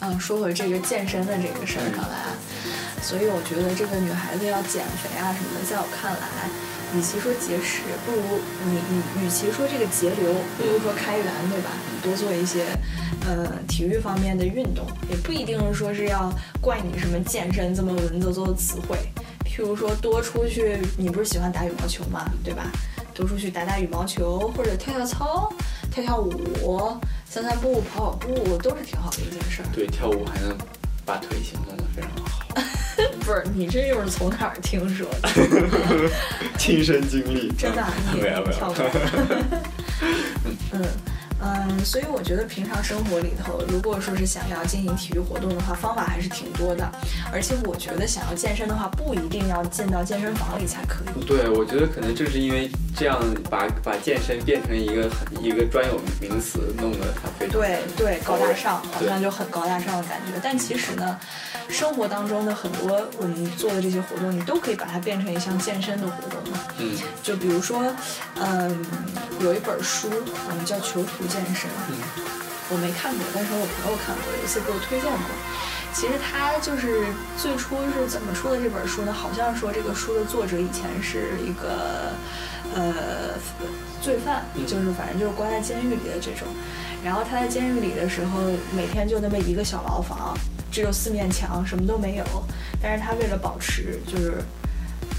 [0.00, 2.34] 嗯，说回这个健身的这个事儿上来啊，
[3.00, 6.50] 所以我觉得这个女孩子要减肥啊什么的，在我看来，
[6.96, 11.70] 与其说节食，不如你你与其说这个节流，不如说开源，对吧？
[11.92, 12.64] 你多做一些
[13.26, 18.98] 呃体育方面的运动，也不一定说是要怪你什么健身这么文绉绉的词汇。
[19.44, 22.70] 譬如说多出去，你不是喜欢打羽毛球嘛，对吧？
[23.12, 25.52] 多出去打打羽毛球，或者跳跳操、
[25.90, 29.68] 跳跳舞、散散步、跑跑步，都是挺好的一件事儿。
[29.72, 30.56] 对，跳舞还能
[31.04, 32.23] 把腿型弄得非常好，
[33.24, 35.28] 不是，你这又是从哪儿听说的？
[36.58, 37.50] 亲身经历。
[37.56, 37.82] 真的
[38.20, 38.74] 没有没有
[41.44, 46.90] 嗯，所以我觉得平常生活里头，如果说是想要进行体育活动的话，方法还是挺多的。
[47.30, 51.24] 而且我觉得想要健身的话，不一定要进到健身房里才可以。
[51.24, 53.20] 对，我觉得可能正是因为这样
[53.50, 55.10] 把把健身变成一个
[55.42, 60.40] 一个专有名词，弄得它非常对对，高大上，好像就很高大上的感觉。
[60.42, 61.18] 但其实呢，
[61.68, 66.58] 生活当中的很多我们做的这些活动，你都可以把它变成一项健身的活动嘛。
[66.78, 67.82] 嗯就比如说，
[68.36, 68.84] 嗯，
[69.40, 70.10] 有一本书，
[70.50, 71.98] 嗯，叫《囚徒健身》，嗯
[72.70, 75.28] 我没看过，但是我朋友看过，有一次给我推荐过。
[75.92, 77.04] 其实他就是
[77.36, 79.12] 最初是怎么出的这本书呢？
[79.12, 82.14] 好像说这个书的作者以前是一个
[82.74, 83.36] 呃
[84.00, 86.48] 罪犯，嗯就是反正就是关在监狱里的这种。
[87.04, 88.40] 然后他在监狱里的时候，
[88.74, 90.34] 每天就那么一个小牢房，
[90.72, 92.24] 只有四面墙，什么都没有。
[92.80, 94.42] 但是他为了保持，就是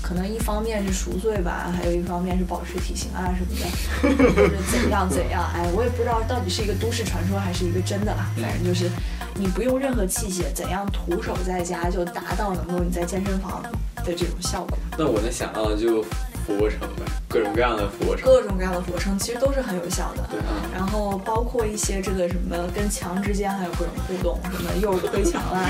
[0.08, 5.44] 可能一方面是赎罪吧，还有一方面是保持体型啊什么的，或者怎样怎样。
[5.56, 8.30] 哎，我也不知道到底是一个都市传说还是一个真的啦。
[8.40, 8.88] 反正就是
[9.34, 13.72] 你不用任何器械，怎样徒手在家就达到能够你在健身房的
[14.06, 14.78] 这种效果。
[14.96, 16.06] 那我能想到就
[16.46, 18.26] 俯卧撑呗，各种各样的俯卧撑。
[18.26, 20.28] 各种各样的俯卧撑其实都是很有效的。
[20.30, 25.68] 对啊，然后包括一些这个什么跟墙之间还有各种互动，什么又是推墙啦，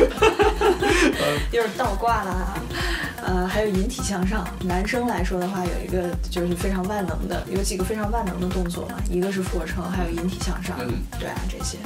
[1.52, 2.58] 又是倒挂啦，
[3.24, 4.46] 呃，还有引体向上。
[4.66, 10.76] 男生来说的话，有一个就是非常万能的，有几个非常万能的动作嘛，一个是俯卧撑，还有引体向上。
[10.82, 11.78] 嗯对啊，这些，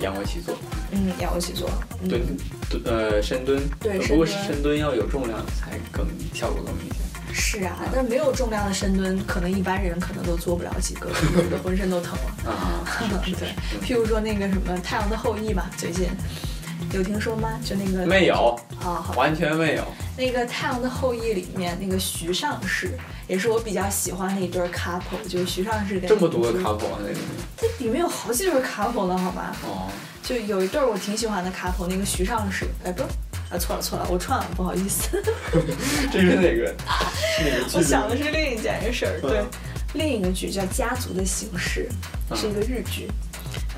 [0.00, 0.54] 仰卧起坐，
[0.90, 1.70] 嗯，仰卧起坐，
[2.02, 2.20] 嗯、蹲
[2.68, 7.00] 蹲呃深蹲，对呃不过深蹲要有重量才更效果更明显。
[7.32, 12.50] 是啊，但是没有重量的深蹲，可能一般人可能都做不了几个，有的浑身都疼了。
[12.50, 12.84] 啊，
[13.38, 16.08] 对，譬如说那个什么《太阳的后裔》吧，最近
[16.92, 17.60] 有听说吗？
[17.64, 19.84] 就那个没有，啊，完全没有。
[20.16, 27.28] 那个《太阳的后裔》里面那个徐尚氏，也是我比较喜欢的一对儿 couple，就是徐尚氏跟这么多的林珠 couple 在里面。
[27.56, 29.56] 这里面有好几对儿 couple 呢，好吧？
[29.64, 29.88] 哦，
[30.22, 33.02] 就有一对儿我挺喜欢的 couple，那个徐尚氏，哎不，
[33.50, 35.08] 啊错了错了，我串了，不好意思，
[36.12, 36.74] 这是哪个？
[37.42, 37.76] 哪个剧？
[37.76, 39.46] 我想的是另一件事儿，对嗯，
[39.94, 41.88] 另一个剧叫《家族的形式》，
[42.36, 43.08] 是一个日剧。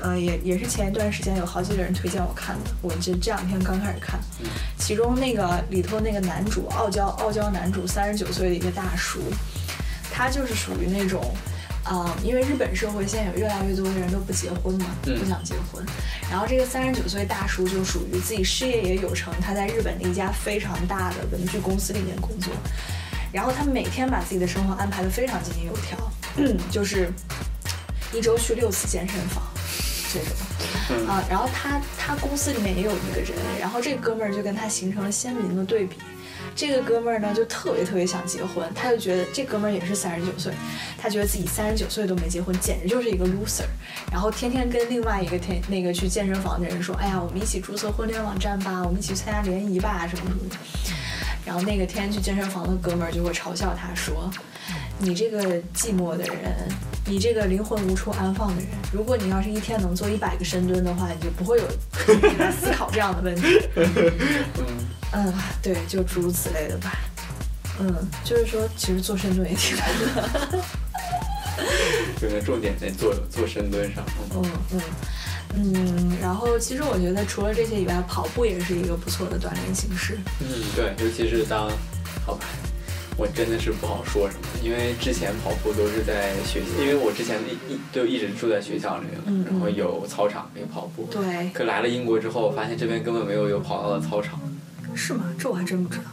[0.01, 4.19] 呃，也也是前一段时间有好几个人推荐我看的，我这这两天刚开始看。
[4.41, 9.21] 嗯其中那个里头那个男主傲娇傲娇男主，三十九岁的一个大叔，
[10.11, 11.33] 他就是属于那种，
[11.83, 15.85] 啊、因为日本社会现在有越来越多的人都不结婚嘛，嗯不想结婚。
[16.31, 22.53] 然后这个三十九岁大叔就属于自己事业也有成，他在日本的一家非常大的文具公司里面工作。
[23.31, 25.97] 然后他每天把自己的生活安排的非常井井有条，
[26.71, 27.11] 就是
[28.13, 29.43] 一周去六次健身房，
[30.13, 30.29] 这种。
[30.89, 35.97] 嗯啊，然后他他公司里面也有一个人，然后这哥们儿就跟他形成了鲜明的对比。
[36.55, 40.53] 这个哥们儿呢就特别特别想结婚，他就觉得这哥们儿也是三十九岁，
[40.97, 43.65] 他觉得自己三十九岁都没结婚，简直就是一个 loser。
[44.11, 50.55] 然后天天跟另外一个天那个去健身房的人说，哎呀，我们一起注册婚恋网站吧，我们一起参加联谊吧，什么什么的。
[51.45, 54.31] 然后那个天天去健身房的哥们儿就会嘲笑他说
[55.03, 55.43] ：“你这个
[55.75, 56.37] 寂寞的人，
[57.05, 61.67] 你这个灵魂无处安放的人，如果你要是一天能做一百个深蹲的话，你就不会有
[62.57, 63.59] 思考这样的问题。”
[65.11, 66.93] 嗯，对，就诸如此类的吧。
[67.81, 67.93] 嗯，
[68.23, 70.63] 就是说，其实做深蹲也挺难的。
[72.19, 74.03] 可能重点在做做深蹲上。
[74.33, 74.41] 嗯
[74.71, 74.81] 嗯
[75.55, 80.17] 嗯嗯，然后其实我觉得除了这些以外，跑步也是一个不错的锻炼形式。
[80.39, 81.69] 嗯，对，尤其是当，
[82.25, 82.45] 好吧，
[83.17, 91.07] 我真的是不好说什么，因为之前跑步都是在学校，因为我之前一一就一直住在学校里面，嗯然后有操场可以跑步。
[91.11, 94.39] 对，可来了英国之后，发现这边根本没有有跑道的操场，
[94.95, 95.33] 是吗？
[95.37, 96.05] 这我还真不知道。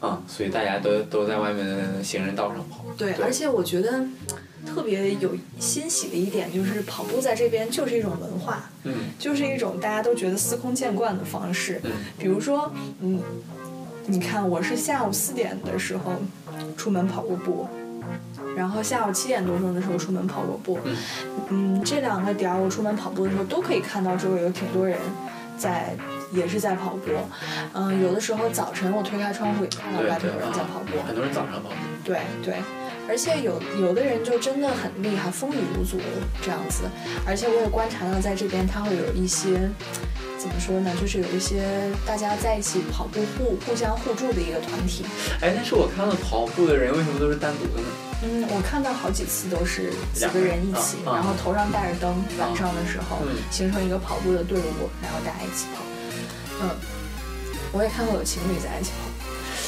[0.00, 2.84] 啊、所以大家都都在外面的行人道上跑。
[2.94, 4.04] 对，而且我觉得
[4.66, 11.80] 特别有欣喜的一点就是，跑步在这边就是一种文化，嗯就是一种大家都觉得司空见惯的方式。
[11.84, 12.70] 嗯比如说，
[13.00, 13.18] 嗯，
[14.06, 16.12] 你看，我是下午四点的时候
[16.76, 17.66] 出门跑过步，
[18.56, 20.78] 然后下午七点多钟的时候出门跑过步。
[20.84, 20.96] 嗯
[21.48, 24.98] 嗯，这两个点儿我出门跑步的时候都可以看到周围有挺多人
[25.56, 25.96] 在，
[26.32, 27.10] 也是在跑步。
[27.72, 30.98] 嗯，有的时候早晨我推开窗户也看到对外面有人在跑步。
[31.06, 31.74] 很多人早上跑步。
[32.04, 32.56] 对对，
[33.08, 35.98] 而且有有的人就真的很厉害，风雨无阻
[36.42, 36.84] 这样子。
[37.26, 39.70] 而且我也观察到，在这边他会有一些
[40.38, 45.04] 怎么说呢，就是有一些大家在一起跑步互互相互助的一个团体。
[45.40, 47.88] 哎，但是我看到跑步的人为什么都是单独的呢？
[48.22, 55.84] 嗯，我看到好几次都是几个人一起，然后头上带着灯，晚上的时候、嗯形成一个跑步的队伍，然后大家一起跑。
[56.62, 56.70] 嗯，
[57.72, 59.13] 我也看过有情侣在一起跑。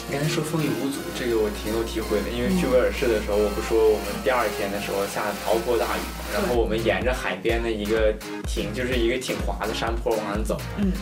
[0.09, 8.15] 你刚才说风雨无阻，这个我挺有体会的，因为去威尔士的时候，我不说我们第二天的时候下瓢泼大雨嘛，然后我们沿着海边的一个
[8.47, 10.93] 挺就是一个挺滑的山坡往上走，嗯。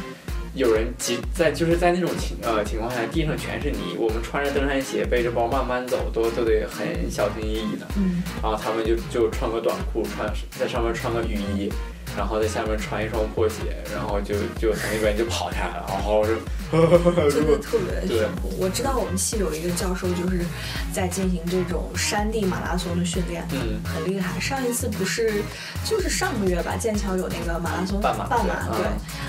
[0.55, 7.85] 有人急在就是在那种情呃情况下，地上全是泥，我们穿着登山鞋背着包慢慢走，都都得很小心翼翼的。
[7.97, 11.69] 嗯，然后他们就就穿个短裤，穿在上面穿个雨衣，
[12.17, 16.35] 然后在下面穿一双破鞋，然后就就从那边就跑下来了，然后我就
[17.31, 18.53] 真的特别对辛苦。
[18.59, 20.45] 我知道我们系有一个教授就是
[20.93, 24.41] 在进行这种山地马拉松的训练，嗯很厉害。
[24.41, 25.43] 上一次不是
[25.85, 28.87] 就是上个月吧，剑桥有那个马拉松半马半马，对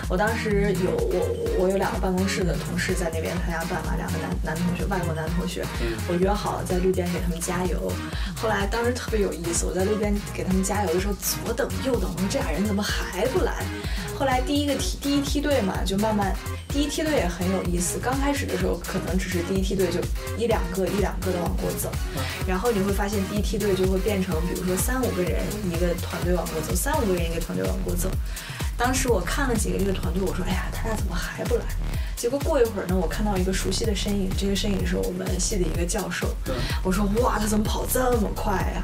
[0.10, 7.92] 我当时有我我有两个办公室的同事在那边参加半马，两个男男同学，外国男同学，嗯我约好了在路边给他们加油。
[8.36, 13.64] 后来当时特别有意思，我在路边给他们加油的时候，左等右等，我说这俩人怎么还不来？
[14.18, 16.34] 后来第一个梯第一梯队嘛，就慢慢
[16.70, 18.00] 第一梯队也很有意思。
[18.02, 20.00] 刚开始的时候，可能只是第一梯队就
[20.38, 21.92] 一两个一两个的往过走，
[22.48, 28.10] 然后你会发现第一梯队就会变成，比如说三五个人一个团队往过走，三五个人一个团队往过走。
[28.78, 31.64] 当时我看了几个这个团队，我说：“哎呀，他俩怎么还不来？”
[32.18, 36.28] 结果过一会儿呢，我看到一个熟悉的身影，这个身影是我们系的一个教授。
[36.84, 38.84] 我说：“哇，他怎么跑这么快呀？”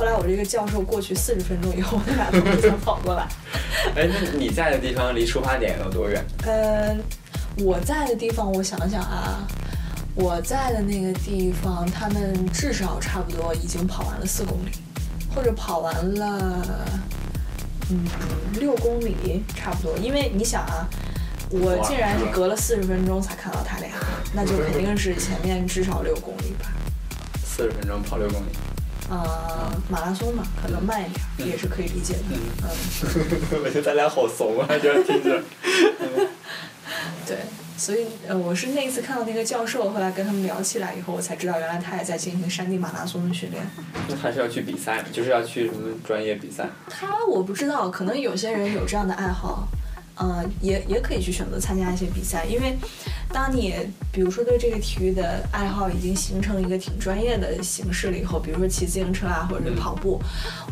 [0.00, 3.28] 后来我这个教授过去四十分钟以后，他俩同学才跑过来。
[3.94, 6.24] 哎，那你在的地方离出发点有多远？
[6.46, 7.02] 嗯，
[7.58, 9.46] 我在的地方，我想想啊，
[10.14, 14.70] 我在的那个地方，他们至少差不多已经跑完了四公里，
[15.34, 16.64] 或者跑完了，
[17.90, 18.02] 嗯，
[18.58, 19.98] 六公里差不多。
[19.98, 20.88] 因为你想啊，
[21.50, 23.90] 我竟然是隔了四十分钟才看到他俩，
[24.32, 26.72] 那就肯定是前面至少六公里吧。
[27.44, 28.46] 四十分钟跑六公里。
[29.10, 32.22] 呃，马拉松嘛，可能慢一点，也是可以理解的。
[32.62, 32.68] 嗯，
[33.64, 35.42] 我觉得咱俩好怂啊，这样听着。
[37.26, 37.38] 对，
[37.76, 43.62] 所以呃，我是那一次看到那个教授，后来跟他们聊起来以后，我才知道原来他也在进行山地马拉松的训练。
[44.08, 46.68] 那还是要去比赛，就是要去什么专业比赛。
[46.88, 49.66] 他我不知道，可能有些人有这样的爱好，
[50.20, 52.76] 呃，也也可以去选择参加一些比赛，因为
[53.32, 53.74] 当你
[54.12, 60.20] 比如说对这个体育的爱好已经形成一个挺专业的形式了以后，比如说骑自行车啊，或者是跑步，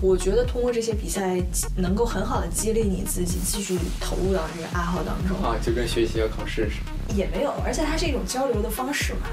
[0.02, 1.42] 我觉得通过这些比赛
[1.74, 5.42] 能够很好的激励你自己，继续投入到这个爱好当中。
[5.42, 7.14] 啊，就跟学习要考试似的。
[7.16, 9.28] 也没有，而且它是一种交流的方式嘛。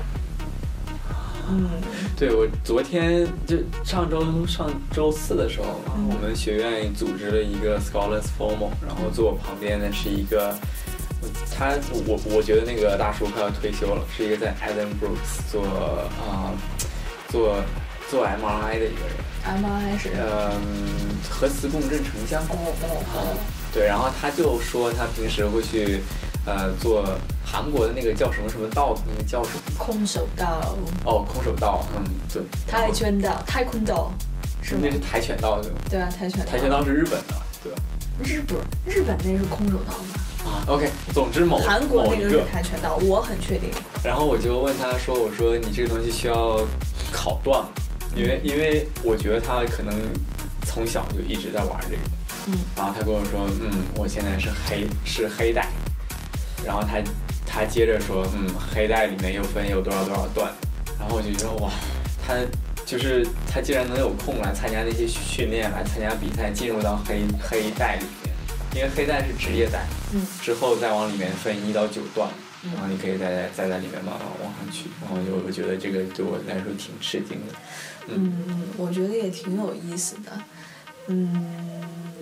[1.50, 1.70] 嗯，
[2.18, 5.80] 对我昨天就上周上周四的时候
[6.10, 10.56] 我们学院组织了一个 Scholars Formal，然后坐我旁边的是一个，
[11.56, 11.74] 他
[12.08, 16.52] 我我觉得那个大叔快要退休了，是一个在 Adam Brooks 做啊、
[17.30, 17.64] 做
[18.10, 19.16] 做 MRI 的一个人
[19.64, 22.42] ，MRI 是嗯，核磁共振成像。
[22.44, 23.38] 哦哦哦，
[23.74, 26.02] 对，然后他就说他平时会去，
[26.46, 27.04] 呃，做
[27.44, 29.62] 韩国的那个叫什么什么道，那个叫什么？
[29.78, 30.76] 空手道、
[31.06, 32.44] 哦，空手道，嗯，对。
[32.68, 34.12] 跆拳道、跆拳道
[34.62, 34.92] 是吗那？
[34.92, 35.78] 是跆拳道对吧？
[35.90, 36.52] 对啊，跆拳道。
[36.52, 37.34] 跆拳道是日本的，
[37.64, 37.82] 对吧？
[38.24, 40.06] 日本日本那是空手道吗？
[40.46, 43.72] 啊，OK，总之某韩国那个是跆拳道，我很确定。
[44.04, 46.60] 然后我就问他说，我说你这个东西需要
[47.12, 47.70] 考段吗？
[48.16, 49.94] 因为因为我觉得他可能
[50.68, 52.02] 从小就一直在玩这个，
[52.48, 55.68] 嗯，然后他跟我说，嗯，我现在是黑是黑带，
[56.66, 57.02] 然后他
[57.46, 60.52] 他接着说，嗯，黑带里面又分有多少多少段，
[61.00, 61.72] 然后我就觉得哇，
[62.26, 62.34] 他
[62.86, 68.36] 就是他竟然能有空来参加那些训练，来参加比赛，进入到黑黑带里面，
[68.76, 72.30] 因为黑带是职业带，嗯，之后再往里面分一到九段，
[72.74, 77.54] 然后你可以再在再在里面慢慢往上去，然后就我觉得这个对我来说挺吃惊的，
[78.08, 80.32] 嗯，我觉得也挺有意思的。
[81.08, 81.46] 嗯，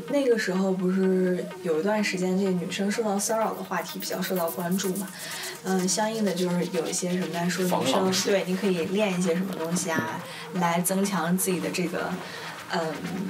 [0.10, 5.08] 那个时候不是有一段时间，这个女生受到骚扰的话题比较受到关注嘛？
[5.64, 10.22] 嗯，相应的就是有一些什么来说，女生对你可以练一些什么东西啊，
[10.56, 12.10] 来增强自己的这个
[12.72, 12.82] 嗯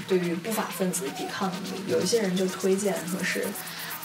[0.08, 1.84] 对于不法分子的抵抗能力。
[1.88, 3.46] 有一些人就推荐说是。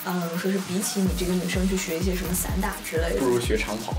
[0.07, 3.93] 嗯，说是比起你这个女生去学一些什么散打之类的不，如学长跑。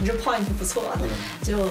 [0.00, 0.98] 你这 point 不错啊。
[1.44, 1.70] 就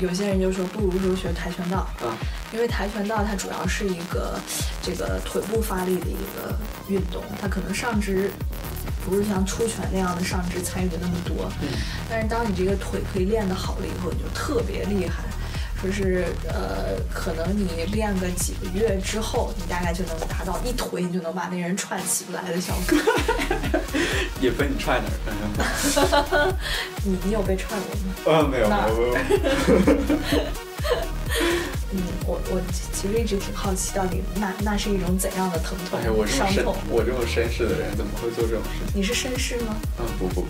[0.00, 2.16] 有些人就说，不如说学跆拳道，啊
[2.52, 4.38] 因为跆拳道它主要是一个
[4.82, 6.56] 这个腿部发力的一个
[6.88, 8.30] 运动，它可能上肢
[9.04, 11.50] 不是像出拳那样的上肢参与的那么多，
[12.08, 15.24] 但是当你这个腿可以练得好了以后，你就特别厉害。
[15.84, 22.98] 说是呃，可能你练个几个月之后，你大概就能达到一腿你就能把那人踹起不来的效果。
[24.40, 25.04] 也分你踹哪
[26.02, 26.54] 儿？
[27.04, 28.14] 你你有被踹过吗？
[28.24, 29.14] 呃，没有没有没有。
[31.96, 32.60] 嗯，我我
[32.92, 36.74] 其实一直挺好奇，到底那那是一种怎样的疼痛、哎，我伤痛？
[36.88, 39.00] 我这么绅士的人怎么会做这种事情？
[39.00, 39.76] 你是绅士吗？
[40.00, 40.46] 嗯，不不，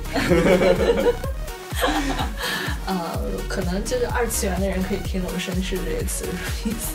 [2.86, 6.92] 呃，可能就是二次元的人可以听懂“绅士”这个词是什么意思。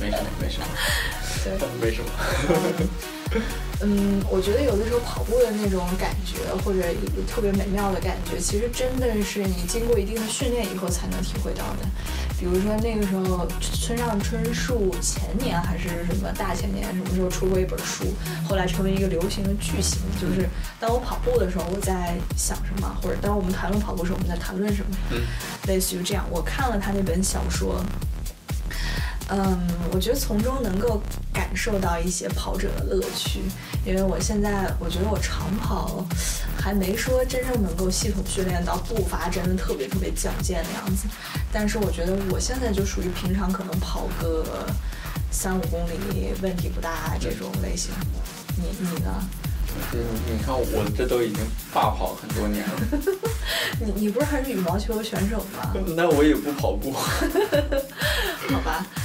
[0.00, 0.66] 没什么没什么
[1.44, 2.10] 对，没什么。
[3.30, 3.42] 嗯，
[3.82, 11.86] 嗯，我觉得有的时候跑步的那种感觉，或者一个特别美妙的感觉，其实真的是你经过一定的训练以后才能体会到的。
[12.38, 18.04] 比如说那个时候，村上春树前年还是什么大前年，什么时候出过一本书，
[18.46, 20.00] 后来成为一个流行的巨星。
[20.20, 24.96] 就是当我跑步的时候，我在想什么，或者当我们谈论跑步的时候，我们在谈论什么，
[25.66, 26.26] 类似于这样。
[26.30, 27.82] 我看了他那本小说。
[29.30, 29.58] 嗯，
[29.92, 31.00] 我觉得从中能够
[31.32, 33.40] 感受到一些跑者的乐趣，
[33.84, 36.04] 因为我现在我觉得我长跑
[36.58, 41.06] 还没说真正能够系统训练到步伐真的特别特别矫健的样子，
[41.50, 44.66] 但是我觉得我现在就属于平常可能跑个
[45.30, 47.92] 三五公里问题不大这种类型。
[48.56, 49.10] 你你呢？
[49.90, 49.98] 你
[50.30, 51.40] 你看我这都已经
[51.72, 52.74] 罢跑很多年了，
[53.84, 55.74] 你你不是还是羽毛球选手吗？
[55.96, 56.92] 那我也不跑步。
[58.46, 59.03] 好吧，嗯，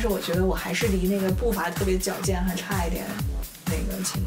[0.00, 3.04] 是我觉得我还是离那个步伐特别矫健还差一点，
[3.66, 4.22] 那个轻，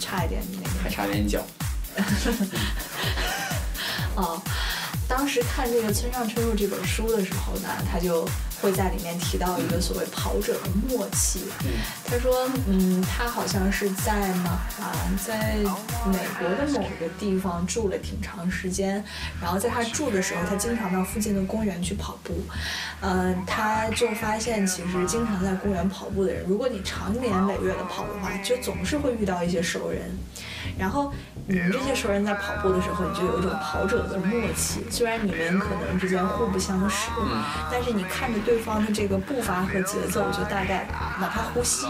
[0.00, 1.46] 差一点那个，还差点脚。
[4.16, 4.42] 哦，
[5.08, 8.28] 当时看这个村上春树这本书的时候呢，他就。
[8.58, 11.40] 会在里面提到一个所谓跑者的默契。
[12.06, 14.50] 他说，嗯，他好像是在哪
[14.80, 15.56] 啊，在
[16.06, 19.04] 美国的某个地方住了挺长时间。
[19.42, 22.32] 然后在他住的时候，他经常到附近的公园去跑步。
[23.02, 30.00] 嗯，他就发现，其实经常在公园跑步的人，如果你长年累月的跑的话，就总是会遇到一些熟人。
[30.78, 31.12] 然后
[31.48, 34.84] 你们这些熟人在跑步的时候，你就有一种跑者的默契。
[34.90, 37.10] 虽然你们可能之间互不相识，
[37.70, 38.36] 但是你看着。
[38.46, 40.86] 对方的这个步伐和节奏，就大概
[41.20, 41.86] 哪怕呼吸，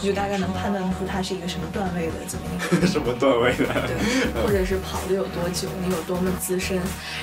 [0.00, 3.94] 你就大概能判断出他是一个什么段位的怎么一个 什么段位的，对，
[4.42, 6.80] 或者是跑的有多久，你有多么资深。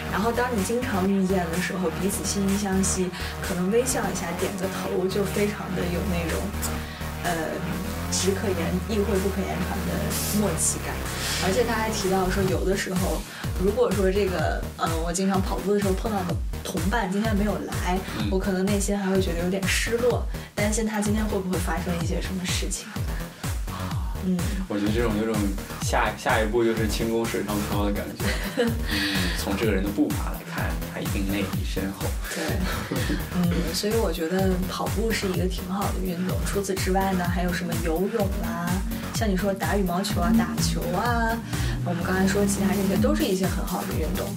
[0.10, 3.10] 然后当你经常遇见的时候，彼此惺惺相惜，
[3.42, 6.40] 可能微笑一下，点个头，就非常的有那种，
[7.24, 7.32] 呃，
[8.12, 10.96] 只可言意会不可言传的默契感。
[11.46, 13.22] 而且他还提到说，有的时候，
[13.64, 16.36] 如果说这个，嗯，我经常跑步的时候碰到的。
[16.64, 17.98] 同伴今天没有来，
[18.30, 22.86] 我可能内心还会觉得有点失落，担心他今天会不会发生一些什么事情。
[24.26, 24.38] 嗯，
[24.68, 25.36] 我觉得这种有种
[25.82, 28.64] 下下一步就是轻功水上漂的感觉。
[28.64, 28.72] 嗯，
[29.38, 32.06] 从这个人的步伐来看，他一定内力深厚。
[32.34, 32.44] 对，
[33.36, 36.38] 嗯，所以我觉得跑步是一个挺好的运动。
[36.46, 38.70] 除此之外呢，还有什么游泳啊，
[39.14, 41.38] 像你说打羽毛球啊、打球啊，
[41.86, 44.28] 我们刚才说其他这些都是一些很好的运动。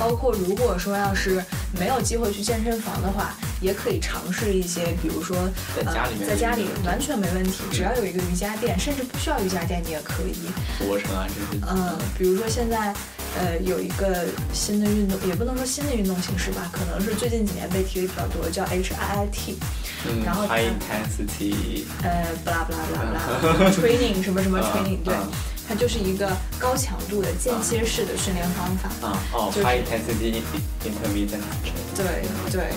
[0.00, 1.44] 包括如果说要是
[1.78, 5.36] 没有机会去健身房的话，也可以尝试一些，比如说
[5.76, 10.32] 在家里，在家里完全没问题，只要有一个瑜伽垫，甚至不需要瑜伽垫你也可以。
[10.78, 11.62] 俯卧撑啊这些。
[11.68, 12.94] 嗯，比如说现在，
[13.38, 14.24] 呃，有一个
[14.54, 19.54] 新的运动，也不能说新的运动形式吧，可能是最近几年被提的比较多，叫 HIIT。
[20.06, 20.24] 嗯。
[20.24, 21.84] 然后 High Intensity。
[22.02, 23.02] 呃，不啦不啦不啦
[23.42, 25.14] 不啦，Training 什么什么 Training 对。
[25.70, 28.88] 它就是一个高强度的间歇式的训练方法。
[29.06, 30.42] 啊哦，high intensity
[30.82, 31.40] intermittent。
[31.94, 32.72] 对对，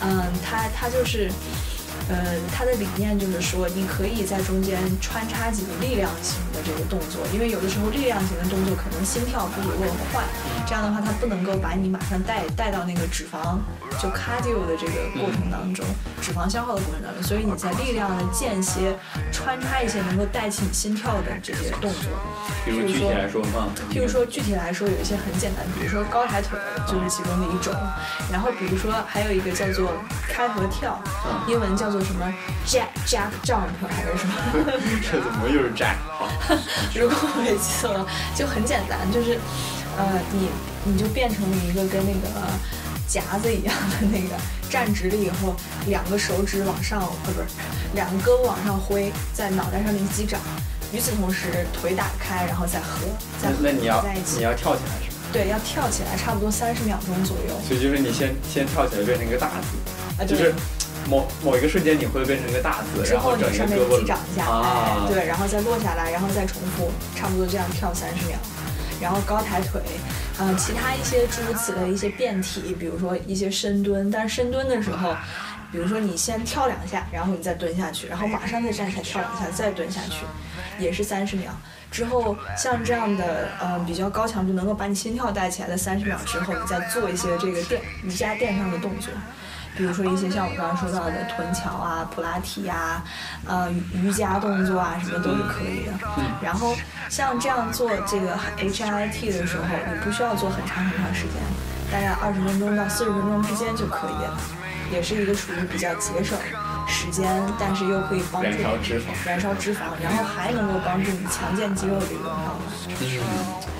[0.00, 1.28] 嗯，它它就是。
[2.08, 10.24] 呃，它的理念就是说，你可以在中间穿插几个力量型的这个动作，因为有的时候力量型的动作可能心跳不足够快，
[10.66, 13.58] 这样的话它不能够把你马上带带到那个脂肪
[14.00, 15.84] 就 cardio 的这个过程当中，
[16.22, 18.96] 脂肪消耗的过程当中，所以你在力量的间歇
[19.30, 22.08] 穿插一些能够带起你心跳的这些动作。
[22.64, 23.68] 比如具体来说吗？
[23.92, 27.74] 譬如说具体来说有一些很简单，比如说高抬腿就是其中的一种，
[28.32, 29.92] 然后比如说还有一个叫做
[30.26, 30.98] 开合跳，
[31.46, 31.97] 英文叫做。
[32.02, 32.32] 什么
[32.66, 34.34] jack jack jump 还是什么？
[35.10, 35.96] 这怎么又是 jack？
[36.94, 39.38] 如果我没记错，就很简单，就是
[39.96, 40.48] 呃，你
[40.84, 42.28] 你就变成了一个跟那个
[43.06, 44.36] 夹子一样的那个，
[44.70, 45.54] 站直了以后，
[45.86, 47.46] 两个手指往上，呃，不是，
[47.94, 50.40] 两个胳膊往上挥，在脑袋上面击掌。
[50.92, 53.06] 与此同时，腿打开，然后再合，
[53.42, 54.02] 再合那你要
[54.36, 55.16] 你要跳起来是吗？
[55.30, 57.54] 对，要跳起来，差不多三十秒钟左右。
[57.66, 60.54] 所以就是你先先跳起来，变成一个大字，啊，就是。
[61.08, 68.36] 某某一个瞬间你会变成一个大字，之后你上面击掌一下，哎，对，然后再落下来，然后再重复，差不多这样跳三十秒，
[69.00, 69.80] 然后高抬腿，
[70.38, 75.16] 呃，其他一些诸如此类的一些变体，比如说一些深蹲，但是深蹲的时候，
[75.72, 80.26] 比如说你先跳两下，然后你再蹲下去，然后马上再站起来跳两下，再蹲下去，
[80.78, 81.50] 也是三十秒。
[81.90, 89.10] 之后像这样的呃比较高强度能够把你心跳带起来的三十秒之后，你再做一些这个垫瑜伽垫上的动作。
[89.78, 93.04] 比如说一些像我刚刚说到的臀桥啊、普拉提啊、
[93.46, 95.92] 呃瑜伽动作啊，什么都是可以的。
[96.42, 96.74] 然后
[97.08, 101.34] 像这样做这个 HIIT 的时候，你不需要做很长很长时间，
[101.92, 104.36] 大概二十分钟到四十分钟之间就可以了。
[104.90, 106.36] 也是一个属于比较节省
[106.88, 109.04] 时间，但是又可以帮助燃烧脂肪。
[109.26, 112.62] 燃烧脂肪，然后还能够帮助你强健肌肉的一种方法。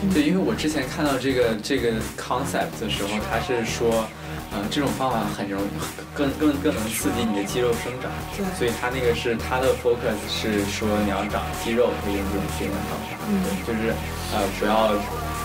[0.02, 4.06] 嗯，对，因为我之前看到这个这个 concept 的时候，他是说，
[4.50, 5.68] 呃，这种方法很容易，
[6.14, 8.10] 更更更能刺激你的肌肉生长。
[8.36, 13.16] 对所以他那个是他的 focus 是说你要长肌肉，可以用这种训练方法。
[13.28, 13.92] 嗯对，就是
[14.32, 14.96] 呃不要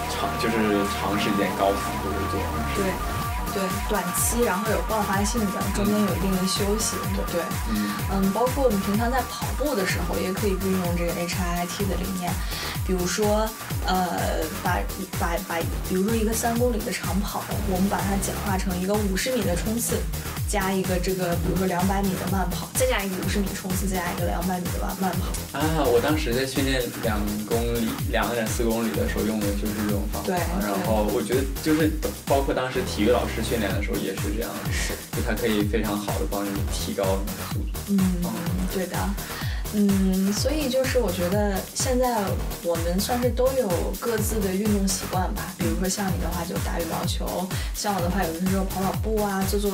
[0.07, 2.39] 长就是长时间高强度的做。
[2.75, 2.87] 对，
[3.53, 6.95] 对，短期然后有爆发性的，中间有一定的休息。
[7.15, 7.41] 对，对
[8.11, 12.31] 嗯，包括我们平常在跑步的时候，也可以运用这个 HIIT 的理念，
[12.85, 13.47] 比如说，
[13.85, 14.79] 呃，把
[15.19, 19.97] 把把，比如说一个三公里的长跑，我们把它简化成一个五十米的冲刺，
[20.47, 25.57] 加一个这个，比如说两百米的慢跑，再加一个五十米冲刺，再加一个两百米的慢慢跑。
[25.57, 30.27] 啊，我当时在训练两公里、两点四公里的时候用的就是这种方法。
[30.27, 31.91] 对然后我觉得就是
[32.25, 37.79] 包括当时体育老师训练的时候也是这样，是，就它可以非常好的帮你提高你的速度。
[37.89, 37.97] 嗯，
[38.73, 38.97] 对的。
[39.75, 42.23] 嗯，所以就是我觉得现在
[42.63, 43.67] 我们算是都有
[43.99, 45.51] 各自的运动习惯吧。
[45.57, 49.71] 比如说像你的话就打羽毛球，像我的话有的时候跑跑步啊，做做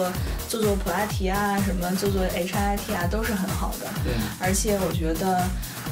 [0.48, 3.88] 做做普拉提啊，什么做做 HIIT 啊，都是很好的。
[4.04, 5.44] 对而且我觉得，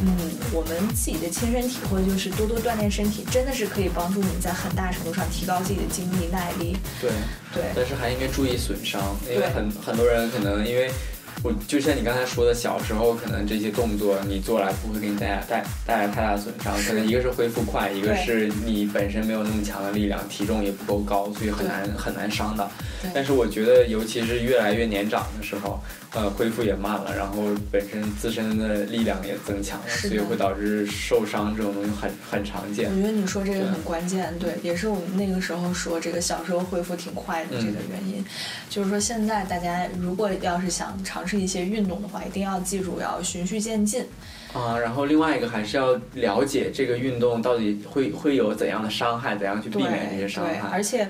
[0.02, 0.16] 嗯，
[0.54, 6.78] 我们自己的亲身体会就是多多锻炼身体，真的是可以帮助你在很大程度上提高自己的精力耐力。
[7.02, 7.12] 对，
[7.54, 10.90] 对，但是还应该注意损伤，因为很很多人可能因为。
[11.48, 22.70] 我就像你刚才说的，小时候可能这些动作你做来不会给你带来带带来太大损伤，可能一个是恢复快，一个是你本身没有那么强的力量，体重也不够高，所以很难很难伤到。
[23.14, 25.82] 但是我觉得，尤其是越来越年长的时候，
[26.14, 32.96] 呃，恢复也慢了，然后本身自身的力量也增强了，所以会导致受伤这种东西很很常见我。
[32.96, 38.26] 觉得你说这个很关键，对，也是我们那个时候说这个小时候恢复挺快的这个原因。
[38.70, 44.06] 就是说现在大家如果要是想尝试一些运动的话，一定要记住要循序渐进。
[44.54, 50.70] 啊，然后另外一个还是要了解这个运动到底会会有怎样的伤害，怎样去避免这些伤对，害。
[50.70, 51.08] 而且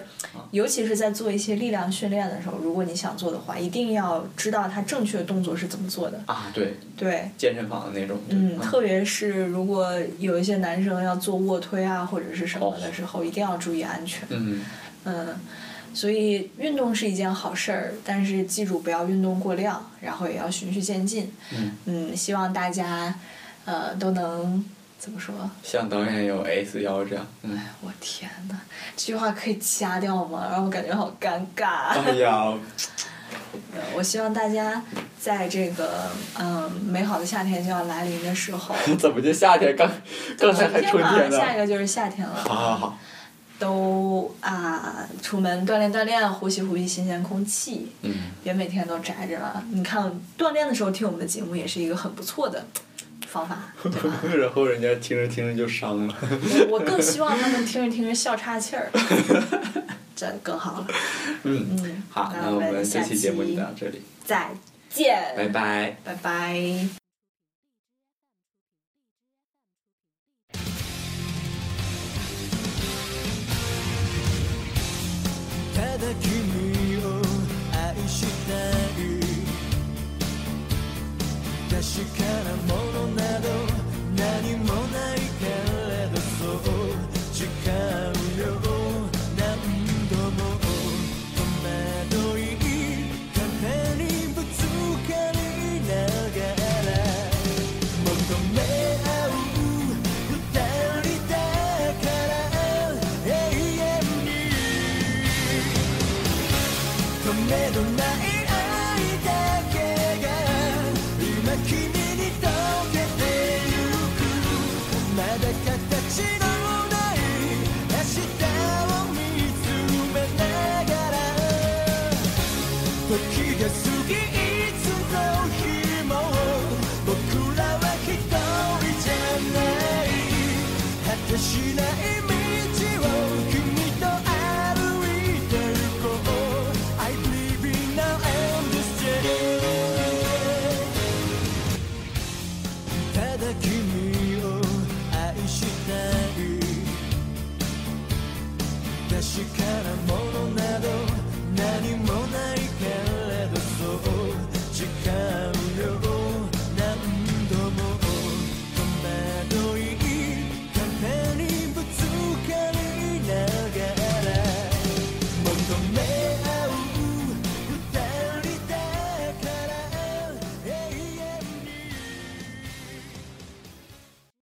[0.51, 6.19] 尤其是在做一些力量训练的时候，如果你想做的话，一定要知道它正确的动作是怎么做的。
[6.25, 8.17] 啊，对，对，健身房的那种。
[8.29, 14.27] 嗯，啊特别是如果有一些男生要做卧推啊或者是什么的时候，一定要注意安全。
[14.29, 14.61] 嗯，
[15.05, 15.27] 嗯，
[15.97, 21.33] 所以运动是一件好事儿，但是记住不要运动过量，然后也要循序渐进。
[21.85, 23.15] 嗯希望大家
[23.65, 24.63] 呃都能
[24.99, 25.33] 怎么说？
[25.63, 27.25] 像导演有 S 腰这样。
[27.41, 27.59] 嗯。
[27.81, 28.55] 我天呐，
[28.95, 30.47] 这句话可以掐掉吗？
[30.51, 31.99] 让我感觉好尴尬。
[31.99, 32.53] 哎呀，
[33.95, 34.79] 我希望大家
[35.19, 39.75] 在这个嗯美好的夏天就要来临的时候， 怎么就夏天？
[39.75, 39.89] 刚
[40.37, 41.35] 刚才还春天呢。
[41.35, 42.35] 下一个就是夏天了。
[42.47, 42.97] 好好好。
[43.59, 48.13] 都啊，出门锻炼锻炼，呼吸呼吸新鲜空气，嗯。
[48.43, 49.63] 别每天都宅着了。
[49.71, 52.65] 你看锻炼的时候听我们的节目也是一个很不错的
[53.27, 54.21] 方法， 对吧？
[54.37, 56.15] 然后人家听着听着就伤了。
[56.21, 58.89] 我我更希望他们听着听着笑岔气儿，
[60.15, 60.87] 这更好了。
[61.43, 64.49] 嗯，嗯，好，那那我们这下期节目就到这里，再
[64.89, 65.97] 见，拜拜。
[66.05, 67.06] 拜拜。
[76.07, 76.36] the you.